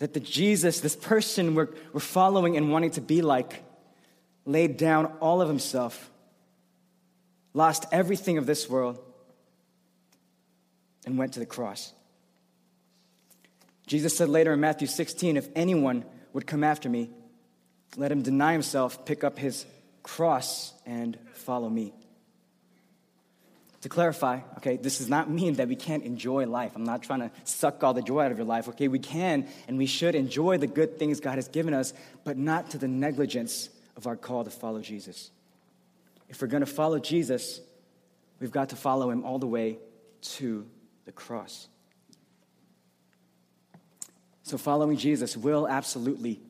that 0.00 0.12
the 0.12 0.20
Jesus, 0.20 0.80
this 0.80 0.96
person 0.96 1.54
we're, 1.54 1.70
we're 1.94 2.00
following 2.00 2.58
and 2.58 2.70
wanting 2.70 2.90
to 2.92 3.00
be 3.00 3.22
like, 3.22 3.64
laid 4.44 4.76
down 4.76 5.06
all 5.20 5.40
of 5.40 5.48
himself, 5.48 6.10
lost 7.54 7.86
everything 7.92 8.38
of 8.38 8.46
this 8.46 8.68
world, 8.68 8.98
and 11.04 11.18
went 11.18 11.34
to 11.34 11.40
the 11.40 11.46
cross. 11.46 11.92
Jesus 13.86 14.16
said 14.16 14.28
later 14.28 14.52
in 14.52 14.60
Matthew 14.60 14.86
16, 14.86 15.36
If 15.36 15.48
anyone 15.54 16.04
would 16.32 16.46
come 16.46 16.64
after 16.64 16.88
me, 16.88 17.10
let 17.96 18.10
him 18.10 18.22
deny 18.22 18.52
himself, 18.52 19.04
pick 19.04 19.22
up 19.22 19.38
his 19.38 19.66
cross, 20.02 20.72
and 20.86 21.18
follow 21.34 21.68
me. 21.68 21.92
To 23.82 23.88
clarify, 23.88 24.40
okay, 24.58 24.76
this 24.76 24.98
does 24.98 25.08
not 25.08 25.28
mean 25.28 25.54
that 25.54 25.66
we 25.66 25.74
can't 25.74 26.04
enjoy 26.04 26.46
life. 26.46 26.72
I'm 26.76 26.84
not 26.84 27.02
trying 27.02 27.18
to 27.18 27.32
suck 27.42 27.82
all 27.82 27.92
the 27.92 28.02
joy 28.02 28.24
out 28.24 28.30
of 28.30 28.38
your 28.38 28.46
life. 28.46 28.68
Okay, 28.68 28.86
we 28.86 29.00
can 29.00 29.48
and 29.66 29.76
we 29.76 29.86
should 29.86 30.14
enjoy 30.14 30.58
the 30.58 30.68
good 30.68 31.00
things 31.00 31.18
God 31.18 31.34
has 31.34 31.48
given 31.48 31.74
us, 31.74 31.92
but 32.22 32.38
not 32.38 32.70
to 32.70 32.78
the 32.78 32.86
negligence 32.86 33.68
of 33.96 34.06
our 34.06 34.16
call 34.16 34.44
to 34.44 34.50
follow 34.50 34.80
Jesus. 34.80 35.30
If 36.28 36.40
we're 36.40 36.48
going 36.48 36.64
to 36.64 36.66
follow 36.66 36.98
Jesus, 36.98 37.60
we've 38.40 38.50
got 38.50 38.70
to 38.70 38.76
follow 38.76 39.10
him 39.10 39.24
all 39.24 39.38
the 39.38 39.46
way 39.46 39.78
to 40.22 40.66
the 41.04 41.12
cross. 41.12 41.68
So, 44.44 44.58
following 44.58 44.96
Jesus 44.96 45.36
will 45.36 45.68
absolutely 45.68 46.40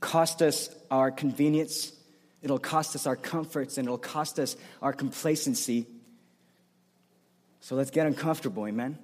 cost 0.00 0.42
us 0.42 0.74
our 0.90 1.10
convenience, 1.10 1.92
it'll 2.40 2.58
cost 2.58 2.96
us 2.96 3.06
our 3.06 3.16
comforts, 3.16 3.78
and 3.78 3.86
it'll 3.86 3.98
cost 3.98 4.38
us 4.38 4.56
our 4.80 4.92
complacency 4.92 5.86
so 7.62 7.76
let's 7.76 7.92
get 7.92 8.08
uncomfortable, 8.08 8.66
amen? 8.66 8.98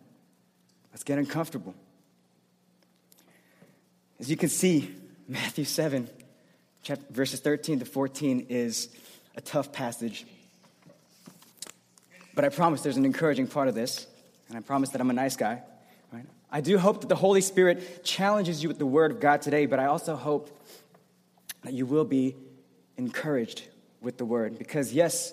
Let's 0.91 1.05
get 1.05 1.17
uncomfortable. 1.17 1.75
As 4.19 4.29
you 4.29 4.37
can 4.37 4.49
see, 4.49 4.93
Matthew 5.29 5.65
7, 5.65 6.11
verses 7.11 7.41
13 7.41 7.81
to 7.81 7.85
14 7.85 8.47
is 8.49 8.89
a 9.37 9.41
tough 9.41 9.73
passage. 9.73 10.27
But 12.35 12.45
I 12.45 12.49
promise 12.49 12.83
there's 12.83 12.97
an 12.97 13.05
encouraging 13.05 13.47
part 13.47 13.69
of 13.69 13.75
this, 13.75 14.07
and 14.49 14.57
I 14.57 14.61
promise 14.61 14.91
that 14.91 15.01
I'm 15.01 15.11
a 15.11 15.15
nice 15.15 15.37
guy. 15.37 15.63
Right? 16.13 16.25
I 16.51 16.61
do 16.61 16.79
hope 16.79 17.01
that 17.01 17.09
the 17.09 17.17
Holy 17.17 17.41
Spirit 17.41 18.05
challenges 18.05 18.63
you 18.63 18.69
with 18.69 18.79
the 18.79 18.87
Word 18.87 19.11
of 19.11 19.21
God 19.21 19.43
today, 19.43 19.67
but 19.67 19.79
I 19.79 19.87
also 19.87 20.17
hope 20.17 20.51
that 21.63 21.73
you 21.73 21.85
will 21.87 22.05
be 22.05 22.37
encouraged 22.97 23.63
with 24.01 24.17
the 24.19 24.25
Word. 24.25 24.59
Because, 24.59 24.93
yes, 24.93 25.33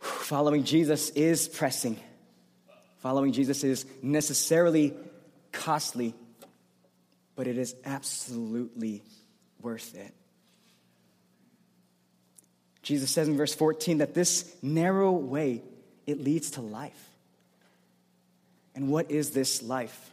Following 0.00 0.64
Jesus 0.64 1.10
is 1.10 1.48
pressing. 1.48 1.98
Following 2.98 3.32
Jesus 3.32 3.64
is 3.64 3.86
necessarily 4.02 4.94
costly, 5.52 6.14
but 7.34 7.46
it 7.46 7.58
is 7.58 7.74
absolutely 7.84 9.02
worth 9.60 9.94
it. 9.94 10.14
Jesus 12.82 13.10
says 13.10 13.28
in 13.28 13.36
verse 13.36 13.54
14 13.54 13.98
that 13.98 14.14
this 14.14 14.54
narrow 14.62 15.12
way 15.12 15.62
it 16.06 16.22
leads 16.22 16.52
to 16.52 16.62
life. 16.62 17.08
And 18.74 18.88
what 18.88 19.10
is 19.10 19.30
this 19.30 19.62
life? 19.62 20.10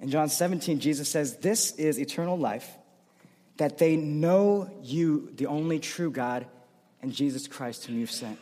In 0.00 0.10
John 0.10 0.28
17, 0.28 0.80
Jesus 0.80 1.08
says, 1.08 1.36
This 1.36 1.72
is 1.76 1.98
eternal 1.98 2.36
life, 2.36 2.68
that 3.56 3.78
they 3.78 3.96
know 3.96 4.68
you, 4.82 5.30
the 5.36 5.46
only 5.46 5.78
true 5.78 6.10
God, 6.10 6.44
and 7.00 7.12
Jesus 7.12 7.46
Christ, 7.46 7.86
whom 7.86 7.98
you've 7.98 8.10
sent. 8.10 8.38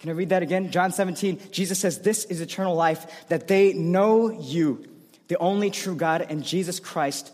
Can 0.00 0.10
I 0.10 0.14
read 0.14 0.30
that 0.30 0.42
again? 0.42 0.72
John 0.72 0.90
17, 0.90 1.52
Jesus 1.52 1.78
says, 1.78 2.00
This 2.00 2.24
is 2.24 2.40
eternal 2.40 2.74
life, 2.74 3.28
that 3.28 3.46
they 3.46 3.72
know 3.72 4.30
you, 4.30 4.84
the 5.28 5.38
only 5.38 5.70
true 5.70 5.94
God, 5.94 6.26
and 6.28 6.44
Jesus 6.44 6.80
Christ, 6.80 7.32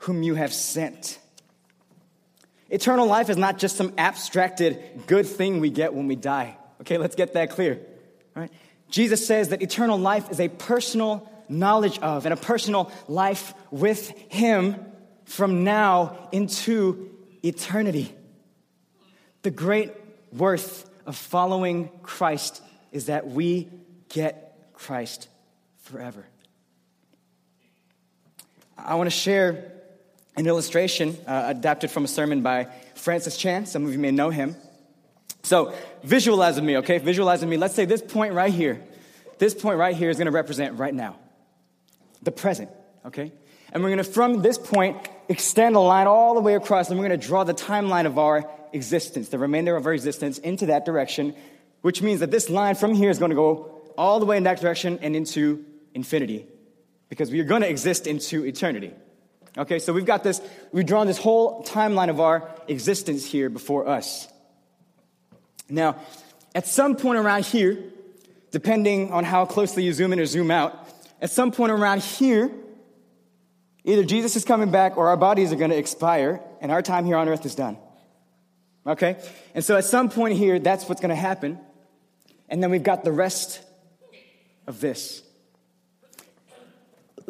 whom 0.00 0.22
you 0.22 0.34
have 0.34 0.52
sent. 0.52 1.18
Eternal 2.70 3.06
life 3.06 3.28
is 3.28 3.36
not 3.36 3.58
just 3.58 3.76
some 3.76 3.92
abstracted 3.98 5.02
good 5.06 5.26
thing 5.26 5.60
we 5.60 5.70
get 5.70 5.92
when 5.92 6.06
we 6.06 6.16
die. 6.16 6.56
Okay, 6.80 6.98
let's 6.98 7.16
get 7.16 7.34
that 7.34 7.50
clear. 7.50 7.80
Right? 8.34 8.50
Jesus 8.90 9.26
says 9.26 9.48
that 9.48 9.60
eternal 9.60 9.98
life 9.98 10.30
is 10.30 10.40
a 10.40 10.48
personal 10.48 11.28
knowledge 11.48 11.98
of 11.98 12.26
and 12.26 12.32
a 12.32 12.36
personal 12.36 12.90
life 13.08 13.54
with 13.70 14.08
Him 14.30 14.76
from 15.24 15.64
now 15.64 16.28
into 16.32 17.10
eternity. 17.44 18.14
The 19.42 19.50
great 19.50 19.92
worth 20.32 20.88
of 21.06 21.16
following 21.16 21.90
Christ 22.02 22.62
is 22.92 23.06
that 23.06 23.28
we 23.28 23.68
get 24.08 24.56
Christ 24.74 25.28
forever. 25.78 26.24
I 28.78 28.94
want 28.94 29.08
to 29.10 29.16
share 29.16 29.72
an 30.40 30.46
illustration 30.46 31.16
uh, 31.26 31.44
adapted 31.48 31.90
from 31.90 32.04
a 32.04 32.08
sermon 32.08 32.40
by 32.40 32.66
Francis 32.94 33.36
Chan. 33.36 33.66
Some 33.66 33.84
of 33.84 33.92
you 33.92 33.98
may 33.98 34.10
know 34.10 34.30
him. 34.30 34.56
So, 35.42 35.74
visualize 36.02 36.54
with 36.56 36.64
me, 36.64 36.78
okay? 36.78 36.98
Visualize 36.98 37.40
with 37.40 37.50
me. 37.50 37.56
Let's 37.56 37.74
say 37.74 37.84
this 37.84 38.02
point 38.02 38.32
right 38.32 38.52
here, 38.52 38.82
this 39.38 39.54
point 39.54 39.78
right 39.78 39.94
here 39.94 40.10
is 40.10 40.16
going 40.16 40.26
to 40.26 40.32
represent 40.32 40.78
right 40.78 40.94
now, 40.94 41.18
the 42.22 42.32
present, 42.32 42.70
okay? 43.06 43.32
And 43.72 43.82
we're 43.82 43.90
going 43.90 43.98
to, 43.98 44.04
from 44.04 44.42
this 44.42 44.58
point, 44.58 44.96
extend 45.28 45.76
a 45.76 45.80
line 45.80 46.06
all 46.06 46.34
the 46.34 46.40
way 46.40 46.54
across, 46.54 46.88
and 46.88 46.98
we're 46.98 47.08
going 47.08 47.20
to 47.20 47.26
draw 47.26 47.44
the 47.44 47.54
timeline 47.54 48.06
of 48.06 48.18
our 48.18 48.50
existence, 48.72 49.28
the 49.28 49.38
remainder 49.38 49.76
of 49.76 49.86
our 49.86 49.92
existence, 49.92 50.38
into 50.38 50.66
that 50.66 50.84
direction, 50.84 51.34
which 51.82 52.00
means 52.00 52.20
that 52.20 52.30
this 52.30 52.48
line 52.48 52.74
from 52.74 52.94
here 52.94 53.10
is 53.10 53.18
going 53.18 53.30
to 53.30 53.36
go 53.36 53.82
all 53.96 54.20
the 54.20 54.26
way 54.26 54.38
in 54.38 54.44
that 54.44 54.60
direction 54.60 54.98
and 55.02 55.14
into 55.14 55.64
infinity, 55.94 56.46
because 57.10 57.30
we 57.30 57.40
are 57.40 57.44
going 57.44 57.62
to 57.62 57.68
exist 57.68 58.06
into 58.06 58.44
eternity. 58.46 58.92
Okay, 59.58 59.78
so 59.78 59.92
we've 59.92 60.04
got 60.04 60.22
this, 60.22 60.40
we've 60.72 60.86
drawn 60.86 61.06
this 61.06 61.18
whole 61.18 61.64
timeline 61.64 62.08
of 62.08 62.20
our 62.20 62.48
existence 62.68 63.24
here 63.26 63.50
before 63.50 63.88
us. 63.88 64.28
Now, 65.68 65.96
at 66.54 66.66
some 66.66 66.96
point 66.96 67.18
around 67.18 67.44
here, 67.44 67.82
depending 68.50 69.12
on 69.12 69.24
how 69.24 69.46
closely 69.46 69.84
you 69.84 69.92
zoom 69.92 70.12
in 70.12 70.20
or 70.20 70.26
zoom 70.26 70.50
out, 70.50 70.88
at 71.20 71.30
some 71.30 71.52
point 71.52 71.72
around 71.72 72.02
here, 72.02 72.50
either 73.84 74.04
Jesus 74.04 74.36
is 74.36 74.44
coming 74.44 74.70
back 74.70 74.96
or 74.96 75.08
our 75.08 75.16
bodies 75.16 75.52
are 75.52 75.56
going 75.56 75.70
to 75.70 75.76
expire 75.76 76.40
and 76.60 76.70
our 76.70 76.82
time 76.82 77.04
here 77.04 77.16
on 77.16 77.28
earth 77.28 77.44
is 77.44 77.54
done. 77.54 77.76
Okay? 78.86 79.16
And 79.54 79.64
so 79.64 79.76
at 79.76 79.84
some 79.84 80.10
point 80.10 80.36
here, 80.36 80.58
that's 80.58 80.88
what's 80.88 81.00
going 81.00 81.10
to 81.10 81.14
happen. 81.14 81.58
And 82.48 82.62
then 82.62 82.70
we've 82.70 82.82
got 82.82 83.04
the 83.04 83.12
rest 83.12 83.60
of 84.66 84.80
this. 84.80 85.22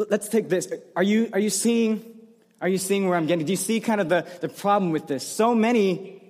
Let's 0.08 0.28
take 0.28 0.48
this. 0.48 0.72
Are 0.96 1.02
you, 1.02 1.28
are 1.32 1.38
you 1.38 1.50
seeing 1.50 2.20
are 2.60 2.68
you 2.68 2.78
seeing 2.78 3.08
where 3.08 3.16
I'm 3.16 3.26
getting? 3.26 3.46
Do 3.46 3.52
you 3.52 3.56
see 3.56 3.80
kind 3.80 4.00
of 4.00 4.08
the, 4.08 4.26
the 4.40 4.48
problem 4.48 4.92
with 4.92 5.06
this? 5.06 5.26
So 5.26 5.54
many 5.54 6.22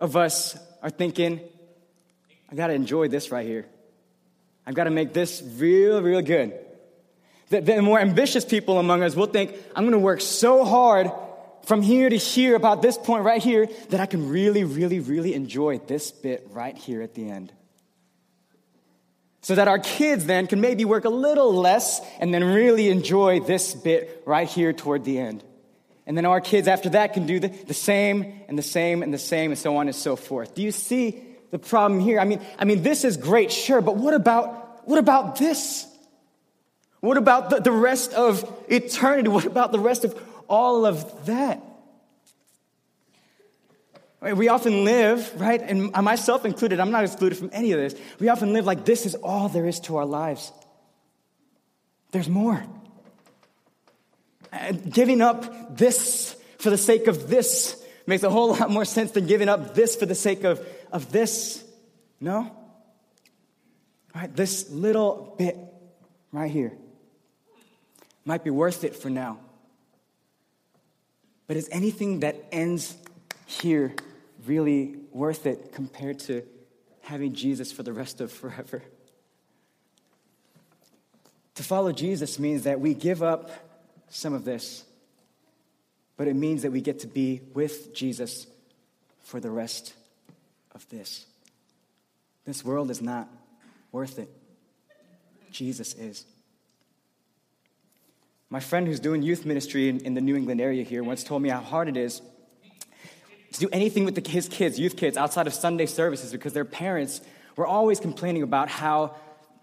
of 0.00 0.16
us 0.16 0.56
are 0.82 0.90
thinking, 0.90 1.40
I 2.50 2.54
got 2.54 2.68
to 2.68 2.72
enjoy 2.72 3.08
this 3.08 3.32
right 3.32 3.46
here. 3.46 3.66
I've 4.64 4.74
got 4.74 4.84
to 4.84 4.90
make 4.90 5.12
this 5.12 5.42
real, 5.56 6.00
real 6.00 6.22
good. 6.22 6.54
The, 7.48 7.60
the 7.60 7.82
more 7.82 7.98
ambitious 7.98 8.44
people 8.44 8.78
among 8.78 9.02
us 9.02 9.16
will 9.16 9.26
think, 9.26 9.56
I'm 9.74 9.82
going 9.82 9.92
to 9.92 9.98
work 9.98 10.20
so 10.20 10.64
hard 10.64 11.10
from 11.66 11.82
here 11.82 12.08
to 12.08 12.16
here 12.16 12.54
about 12.54 12.80
this 12.80 12.96
point 12.96 13.24
right 13.24 13.42
here 13.42 13.68
that 13.90 13.98
I 13.98 14.06
can 14.06 14.28
really, 14.28 14.62
really, 14.62 15.00
really 15.00 15.34
enjoy 15.34 15.78
this 15.78 16.12
bit 16.12 16.46
right 16.50 16.76
here 16.76 17.02
at 17.02 17.14
the 17.14 17.28
end. 17.28 17.52
So 19.42 19.56
that 19.56 19.68
our 19.68 19.78
kids 19.78 20.24
then 20.24 20.46
can 20.46 20.60
maybe 20.60 20.84
work 20.84 21.04
a 21.04 21.10
little 21.10 21.52
less 21.52 22.00
and 22.20 22.32
then 22.32 22.44
really 22.44 22.88
enjoy 22.88 23.40
this 23.40 23.74
bit 23.74 24.22
right 24.24 24.48
here 24.48 24.72
toward 24.72 25.04
the 25.04 25.18
end. 25.18 25.42
And 26.06 26.16
then 26.16 26.26
our 26.26 26.40
kids 26.40 26.68
after 26.68 26.90
that 26.90 27.12
can 27.12 27.26
do 27.26 27.40
the, 27.40 27.48
the 27.48 27.74
same 27.74 28.40
and 28.48 28.56
the 28.56 28.62
same 28.62 29.02
and 29.02 29.12
the 29.12 29.18
same 29.18 29.50
and 29.50 29.58
so 29.58 29.76
on 29.76 29.88
and 29.88 29.96
so 29.96 30.16
forth. 30.16 30.54
Do 30.54 30.62
you 30.62 30.70
see 30.70 31.22
the 31.50 31.58
problem 31.58 32.00
here? 32.00 32.20
I 32.20 32.24
mean, 32.24 32.40
I 32.58 32.64
mean, 32.64 32.82
this 32.82 33.04
is 33.04 33.16
great, 33.16 33.50
sure, 33.50 33.80
but 33.80 33.96
what 33.96 34.14
about, 34.14 34.88
what 34.88 34.98
about 34.98 35.36
this? 35.36 35.86
What 37.00 37.16
about 37.16 37.50
the, 37.50 37.60
the 37.60 37.72
rest 37.72 38.14
of 38.14 38.48
eternity? 38.68 39.28
What 39.28 39.44
about 39.44 39.72
the 39.72 39.80
rest 39.80 40.04
of 40.04 40.20
all 40.48 40.86
of 40.86 41.26
that? 41.26 41.62
We 44.22 44.48
often 44.48 44.84
live, 44.84 45.40
right, 45.40 45.60
and 45.60 45.90
myself 45.90 46.44
included, 46.44 46.78
I'm 46.78 46.92
not 46.92 47.02
excluded 47.02 47.36
from 47.36 47.50
any 47.52 47.72
of 47.72 47.80
this. 47.80 48.00
We 48.20 48.28
often 48.28 48.52
live 48.52 48.64
like 48.64 48.84
this 48.84 49.04
is 49.04 49.16
all 49.16 49.48
there 49.48 49.66
is 49.66 49.80
to 49.80 49.96
our 49.96 50.06
lives. 50.06 50.52
There's 52.12 52.28
more. 52.28 52.62
And 54.52 54.92
giving 54.92 55.20
up 55.22 55.76
this 55.76 56.36
for 56.58 56.70
the 56.70 56.78
sake 56.78 57.08
of 57.08 57.28
this 57.28 57.82
makes 58.06 58.22
a 58.22 58.30
whole 58.30 58.54
lot 58.56 58.70
more 58.70 58.84
sense 58.84 59.10
than 59.10 59.26
giving 59.26 59.48
up 59.48 59.74
this 59.74 59.96
for 59.96 60.06
the 60.06 60.14
sake 60.14 60.44
of, 60.44 60.64
of 60.92 61.10
this. 61.10 61.64
No? 62.20 62.54
Right, 64.14 64.34
this 64.36 64.70
little 64.70 65.34
bit 65.36 65.58
right 66.30 66.50
here 66.50 66.74
might 68.24 68.44
be 68.44 68.50
worth 68.50 68.84
it 68.84 68.94
for 68.94 69.10
now. 69.10 69.40
But 71.48 71.56
is 71.56 71.68
anything 71.72 72.20
that 72.20 72.36
ends 72.52 72.94
here 73.46 73.94
really 74.46 74.96
worth 75.10 75.46
it 75.46 75.72
compared 75.72 76.18
to 76.20 76.42
having 77.02 77.32
Jesus 77.34 77.72
for 77.72 77.82
the 77.82 77.92
rest 77.92 78.20
of 78.20 78.32
forever? 78.32 78.82
To 81.56 81.62
follow 81.62 81.92
Jesus 81.92 82.38
means 82.38 82.64
that 82.64 82.80
we 82.80 82.94
give 82.94 83.22
up 83.22 83.50
some 84.08 84.32
of 84.32 84.44
this, 84.44 84.84
but 86.16 86.28
it 86.28 86.34
means 86.34 86.62
that 86.62 86.72
we 86.72 86.80
get 86.80 87.00
to 87.00 87.06
be 87.06 87.40
with 87.54 87.94
Jesus 87.94 88.46
for 89.22 89.40
the 89.40 89.50
rest 89.50 89.94
of 90.74 90.88
this. 90.88 91.26
This 92.44 92.64
world 92.64 92.90
is 92.90 93.00
not 93.00 93.28
worth 93.92 94.18
it. 94.18 94.28
Jesus 95.50 95.94
is. 95.94 96.24
My 98.50 98.60
friend 98.60 98.86
who's 98.86 99.00
doing 99.00 99.22
youth 99.22 99.46
ministry 99.46 99.88
in, 99.88 100.00
in 100.00 100.14
the 100.14 100.20
New 100.20 100.36
England 100.36 100.60
area 100.60 100.82
here 100.82 101.02
once 101.02 101.24
told 101.24 101.42
me 101.42 101.48
how 101.48 101.60
hard 101.60 101.88
it 101.88 101.96
is 101.96 102.20
to 103.52 103.60
do 103.60 103.68
anything 103.72 104.04
with 104.04 104.14
the, 104.14 104.28
his 104.28 104.48
kids, 104.48 104.78
youth 104.78 104.96
kids, 104.96 105.16
outside 105.16 105.46
of 105.46 105.54
Sunday 105.54 105.86
services 105.86 106.32
because 106.32 106.52
their 106.52 106.64
parents 106.64 107.20
were 107.56 107.66
always 107.66 108.00
complaining 108.00 108.42
about 108.42 108.68
how, 108.68 109.14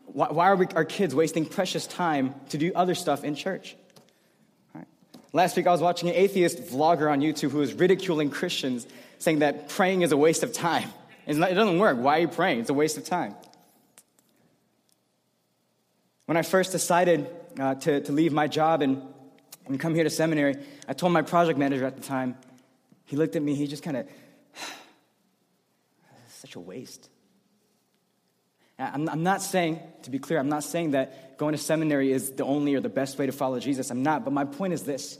why, 0.05 0.27
why 0.31 0.47
are 0.47 0.55
we, 0.55 0.67
our 0.75 0.85
kids 0.85 1.15
wasting 1.15 1.45
precious 1.45 1.87
time 1.87 2.35
to 2.49 2.57
do 2.57 2.71
other 2.75 2.95
stuff 2.95 3.23
in 3.23 3.35
church? 3.35 3.75
Right. 4.73 4.85
Last 5.33 5.57
week 5.57 5.67
I 5.67 5.71
was 5.71 5.81
watching 5.81 6.09
an 6.09 6.15
atheist 6.15 6.59
vlogger 6.63 7.11
on 7.11 7.21
YouTube 7.21 7.51
who 7.51 7.59
was 7.59 7.73
ridiculing 7.73 8.29
Christians, 8.29 8.85
saying 9.17 9.39
that 9.39 9.69
praying 9.69 10.03
is 10.03 10.11
a 10.11 10.17
waste 10.17 10.43
of 10.43 10.53
time. 10.53 10.89
Not, 11.27 11.51
it 11.51 11.55
doesn't 11.55 11.77
work. 11.77 11.97
Why 11.97 12.17
are 12.17 12.21
you 12.21 12.27
praying? 12.27 12.61
It's 12.61 12.69
a 12.69 12.73
waste 12.73 12.97
of 12.97 13.05
time. 13.05 13.35
When 16.25 16.37
I 16.37 16.41
first 16.43 16.71
decided 16.71 17.27
uh, 17.59 17.75
to, 17.75 18.01
to 18.01 18.11
leave 18.11 18.33
my 18.33 18.47
job 18.47 18.81
and, 18.81 19.01
and 19.65 19.79
come 19.79 19.95
here 19.95 20.03
to 20.03 20.09
seminary, 20.09 20.57
I 20.87 20.93
told 20.93 21.11
my 21.11 21.21
project 21.21 21.57
manager 21.57 21.85
at 21.85 21.95
the 21.95 22.03
time, 22.03 22.35
he 23.09 23.15
looked 23.15 23.35
at 23.35 23.41
me, 23.41 23.55
he 23.55 23.65
just 23.65 23.81
kind 23.81 23.97
of, 23.97 24.07
such 26.29 26.53
a 26.53 26.59
waste. 26.59 27.09
I'm, 28.77 29.23
not 29.23 29.41
saying, 29.41 29.79
to 30.03 30.11
be 30.11 30.19
clear, 30.19 30.37
I'm 30.37 30.47
not 30.47 30.63
saying 30.63 30.91
that 30.91 31.39
going 31.39 31.53
to 31.53 31.57
seminary 31.57 32.11
is 32.11 32.29
the 32.33 32.45
only 32.45 32.75
or 32.75 32.81
the 32.81 32.87
best 32.87 33.17
way 33.17 33.25
to 33.25 33.31
follow 33.31 33.59
Jesus. 33.59 33.89
I'm 33.89 34.03
not. 34.03 34.23
But 34.23 34.31
my 34.31 34.45
point 34.45 34.73
is 34.73 34.83
this 34.83 35.17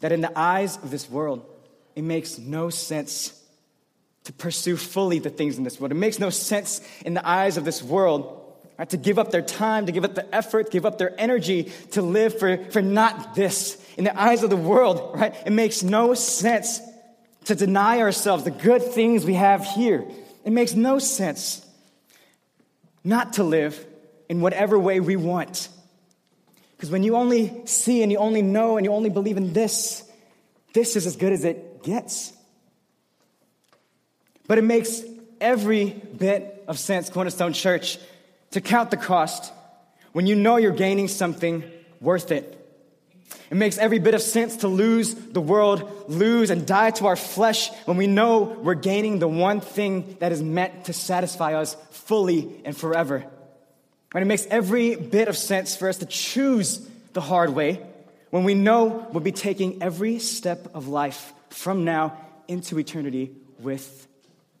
that 0.00 0.10
in 0.10 0.20
the 0.20 0.36
eyes 0.36 0.76
of 0.78 0.90
this 0.90 1.08
world, 1.08 1.48
it 1.94 2.02
makes 2.02 2.38
no 2.38 2.70
sense 2.70 3.40
to 4.24 4.32
pursue 4.32 4.76
fully 4.76 5.20
the 5.20 5.30
things 5.30 5.58
in 5.58 5.62
this 5.62 5.80
world. 5.80 5.92
It 5.92 5.94
makes 5.94 6.18
no 6.18 6.30
sense 6.30 6.80
in 7.04 7.14
the 7.14 7.26
eyes 7.26 7.56
of 7.56 7.64
this 7.64 7.84
world 7.84 8.52
right, 8.78 8.90
to 8.90 8.96
give 8.96 9.20
up 9.20 9.30
their 9.30 9.42
time, 9.42 9.86
to 9.86 9.92
give 9.92 10.04
up 10.04 10.16
the 10.16 10.34
effort, 10.34 10.72
give 10.72 10.84
up 10.84 10.98
their 10.98 11.18
energy 11.18 11.72
to 11.92 12.02
live 12.02 12.36
for, 12.36 12.58
for 12.72 12.82
not 12.82 13.36
this. 13.36 13.80
In 13.96 14.02
the 14.04 14.20
eyes 14.20 14.42
of 14.42 14.50
the 14.50 14.56
world, 14.56 15.12
right, 15.14 15.34
it 15.46 15.52
makes 15.52 15.82
no 15.84 16.12
sense 16.14 16.80
to 17.46 17.54
deny 17.54 18.00
ourselves 18.00 18.44
the 18.44 18.50
good 18.50 18.82
things 18.82 19.24
we 19.24 19.34
have 19.34 19.64
here. 19.64 20.04
It 20.44 20.52
makes 20.52 20.74
no 20.74 20.98
sense 20.98 21.64
not 23.02 23.34
to 23.34 23.44
live 23.44 23.84
in 24.28 24.40
whatever 24.40 24.78
way 24.78 25.00
we 25.00 25.16
want. 25.16 25.68
Because 26.76 26.90
when 26.90 27.02
you 27.02 27.16
only 27.16 27.62
see 27.64 28.02
and 28.02 28.12
you 28.12 28.18
only 28.18 28.42
know 28.42 28.76
and 28.76 28.84
you 28.84 28.92
only 28.92 29.10
believe 29.10 29.36
in 29.36 29.52
this, 29.52 30.02
this 30.74 30.96
is 30.96 31.06
as 31.06 31.16
good 31.16 31.32
as 31.32 31.44
it 31.44 31.82
gets. 31.82 32.32
But 34.48 34.58
it 34.58 34.64
makes 34.64 35.02
every 35.40 35.90
bit 35.90 36.64
of 36.68 36.78
sense, 36.78 37.08
Cornerstone 37.10 37.52
Church, 37.52 37.98
to 38.50 38.60
count 38.60 38.90
the 38.90 38.96
cost 38.96 39.52
when 40.12 40.26
you 40.26 40.34
know 40.34 40.56
you're 40.56 40.72
gaining 40.72 41.08
something 41.08 41.64
worth 42.00 42.30
it. 42.30 42.65
It 43.50 43.56
makes 43.56 43.78
every 43.78 43.98
bit 43.98 44.14
of 44.14 44.22
sense 44.22 44.56
to 44.58 44.68
lose 44.68 45.14
the 45.14 45.40
world, 45.40 46.08
lose 46.08 46.50
and 46.50 46.66
die 46.66 46.90
to 46.92 47.06
our 47.06 47.16
flesh 47.16 47.70
when 47.84 47.96
we 47.96 48.06
know 48.06 48.42
we're 48.42 48.74
gaining 48.74 49.18
the 49.18 49.28
one 49.28 49.60
thing 49.60 50.16
that 50.18 50.32
is 50.32 50.42
meant 50.42 50.86
to 50.86 50.92
satisfy 50.92 51.54
us 51.54 51.76
fully 51.90 52.60
and 52.64 52.76
forever. 52.76 53.24
And 54.14 54.22
it 54.22 54.26
makes 54.26 54.46
every 54.46 54.96
bit 54.96 55.28
of 55.28 55.36
sense 55.36 55.76
for 55.76 55.88
us 55.88 55.98
to 55.98 56.06
choose 56.06 56.78
the 57.12 57.20
hard 57.20 57.50
way 57.50 57.80
when 58.30 58.44
we 58.44 58.54
know 58.54 59.06
we'll 59.12 59.20
be 59.20 59.32
taking 59.32 59.82
every 59.82 60.18
step 60.18 60.74
of 60.74 60.88
life 60.88 61.32
from 61.50 61.84
now 61.84 62.16
into 62.48 62.78
eternity 62.78 63.30
with 63.60 64.06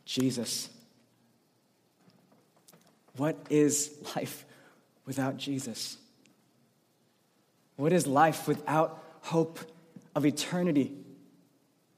Jesus. 0.04 0.68
What 3.16 3.36
is 3.50 3.90
life 4.14 4.44
without 5.06 5.36
Jesus? 5.36 5.96
What 7.76 7.92
is 7.92 8.06
life 8.06 8.48
without 8.48 9.02
hope 9.20 9.60
of 10.14 10.24
eternity? 10.24 10.92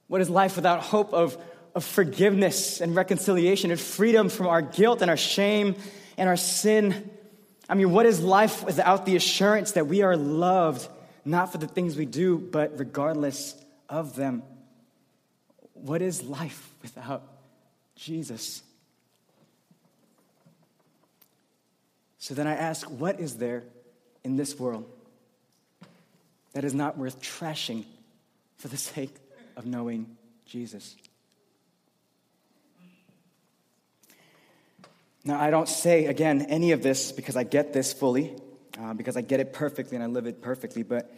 What 0.08 0.20
is 0.20 0.28
life 0.28 0.56
without 0.56 0.80
hope 0.80 1.12
of, 1.12 1.38
of 1.74 1.84
forgiveness 1.84 2.80
and 2.80 2.96
reconciliation 2.96 3.70
and 3.70 3.78
freedom 3.78 4.28
from 4.28 4.48
our 4.48 4.60
guilt 4.60 5.02
and 5.02 5.10
our 5.10 5.16
shame 5.16 5.76
and 6.16 6.28
our 6.28 6.36
sin? 6.36 7.10
I 7.68 7.74
mean, 7.74 7.92
what 7.92 8.06
is 8.06 8.20
life 8.20 8.64
without 8.64 9.06
the 9.06 9.14
assurance 9.14 9.72
that 9.72 9.86
we 9.86 10.02
are 10.02 10.16
loved, 10.16 10.88
not 11.24 11.52
for 11.52 11.58
the 11.58 11.68
things 11.68 11.96
we 11.96 12.06
do, 12.06 12.38
but 12.38 12.78
regardless 12.78 13.54
of 13.88 14.16
them? 14.16 14.42
What 15.74 16.02
is 16.02 16.24
life 16.24 16.74
without 16.82 17.22
Jesus? 17.94 18.62
So 22.18 22.34
then 22.34 22.48
I 22.48 22.54
ask, 22.54 22.88
what 22.90 23.20
is 23.20 23.36
there 23.36 23.62
in 24.24 24.36
this 24.36 24.58
world 24.58 24.90
that 26.52 26.64
is 26.64 26.74
not 26.74 26.98
worth 26.98 27.20
trashing 27.20 27.84
for 28.56 28.68
the 28.68 28.76
sake 28.76 29.14
of 29.56 29.66
knowing 29.66 30.16
Jesus. 30.44 30.96
Now, 35.24 35.40
I 35.40 35.50
don't 35.50 35.68
say, 35.68 36.06
again, 36.06 36.42
any 36.48 36.72
of 36.72 36.82
this 36.82 37.12
because 37.12 37.36
I 37.36 37.42
get 37.42 37.72
this 37.72 37.92
fully, 37.92 38.34
uh, 38.80 38.94
because 38.94 39.16
I 39.16 39.20
get 39.20 39.40
it 39.40 39.52
perfectly 39.52 39.96
and 39.96 40.02
I 40.02 40.06
live 40.06 40.26
it 40.26 40.40
perfectly, 40.40 40.82
but 40.82 41.14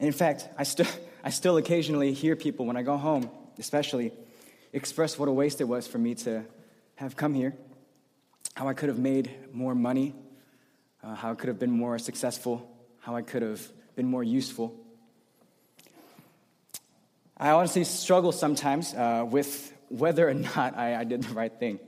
in 0.00 0.12
fact, 0.12 0.48
I 0.56 0.62
still, 0.62 0.86
I 1.24 1.30
still 1.30 1.56
occasionally 1.56 2.12
hear 2.12 2.36
people 2.36 2.64
when 2.64 2.76
I 2.76 2.82
go 2.82 2.96
home, 2.96 3.30
especially, 3.58 4.12
express 4.72 5.18
what 5.18 5.28
a 5.28 5.32
waste 5.32 5.60
it 5.60 5.64
was 5.64 5.86
for 5.86 5.98
me 5.98 6.14
to 6.14 6.44
have 6.96 7.16
come 7.16 7.34
here, 7.34 7.54
how 8.54 8.68
I 8.68 8.74
could 8.74 8.88
have 8.88 8.98
made 8.98 9.30
more 9.52 9.74
money, 9.74 10.14
uh, 11.02 11.14
how 11.14 11.32
I 11.32 11.34
could 11.34 11.48
have 11.48 11.58
been 11.58 11.70
more 11.70 11.98
successful, 11.98 12.68
how 13.00 13.16
I 13.16 13.22
could 13.22 13.42
have 13.42 13.66
been 13.96 14.06
more 14.06 14.22
useful. 14.22 14.74
I 17.36 17.50
honestly 17.50 17.84
struggle 17.84 18.32
sometimes 18.32 18.94
uh, 18.94 19.24
with 19.28 19.72
whether 19.88 20.28
or 20.28 20.34
not 20.56 20.76
I, 20.76 20.96
I 21.00 21.04
did 21.04 21.22
the 21.22 21.34
right 21.34 21.52
thing. 21.52 21.78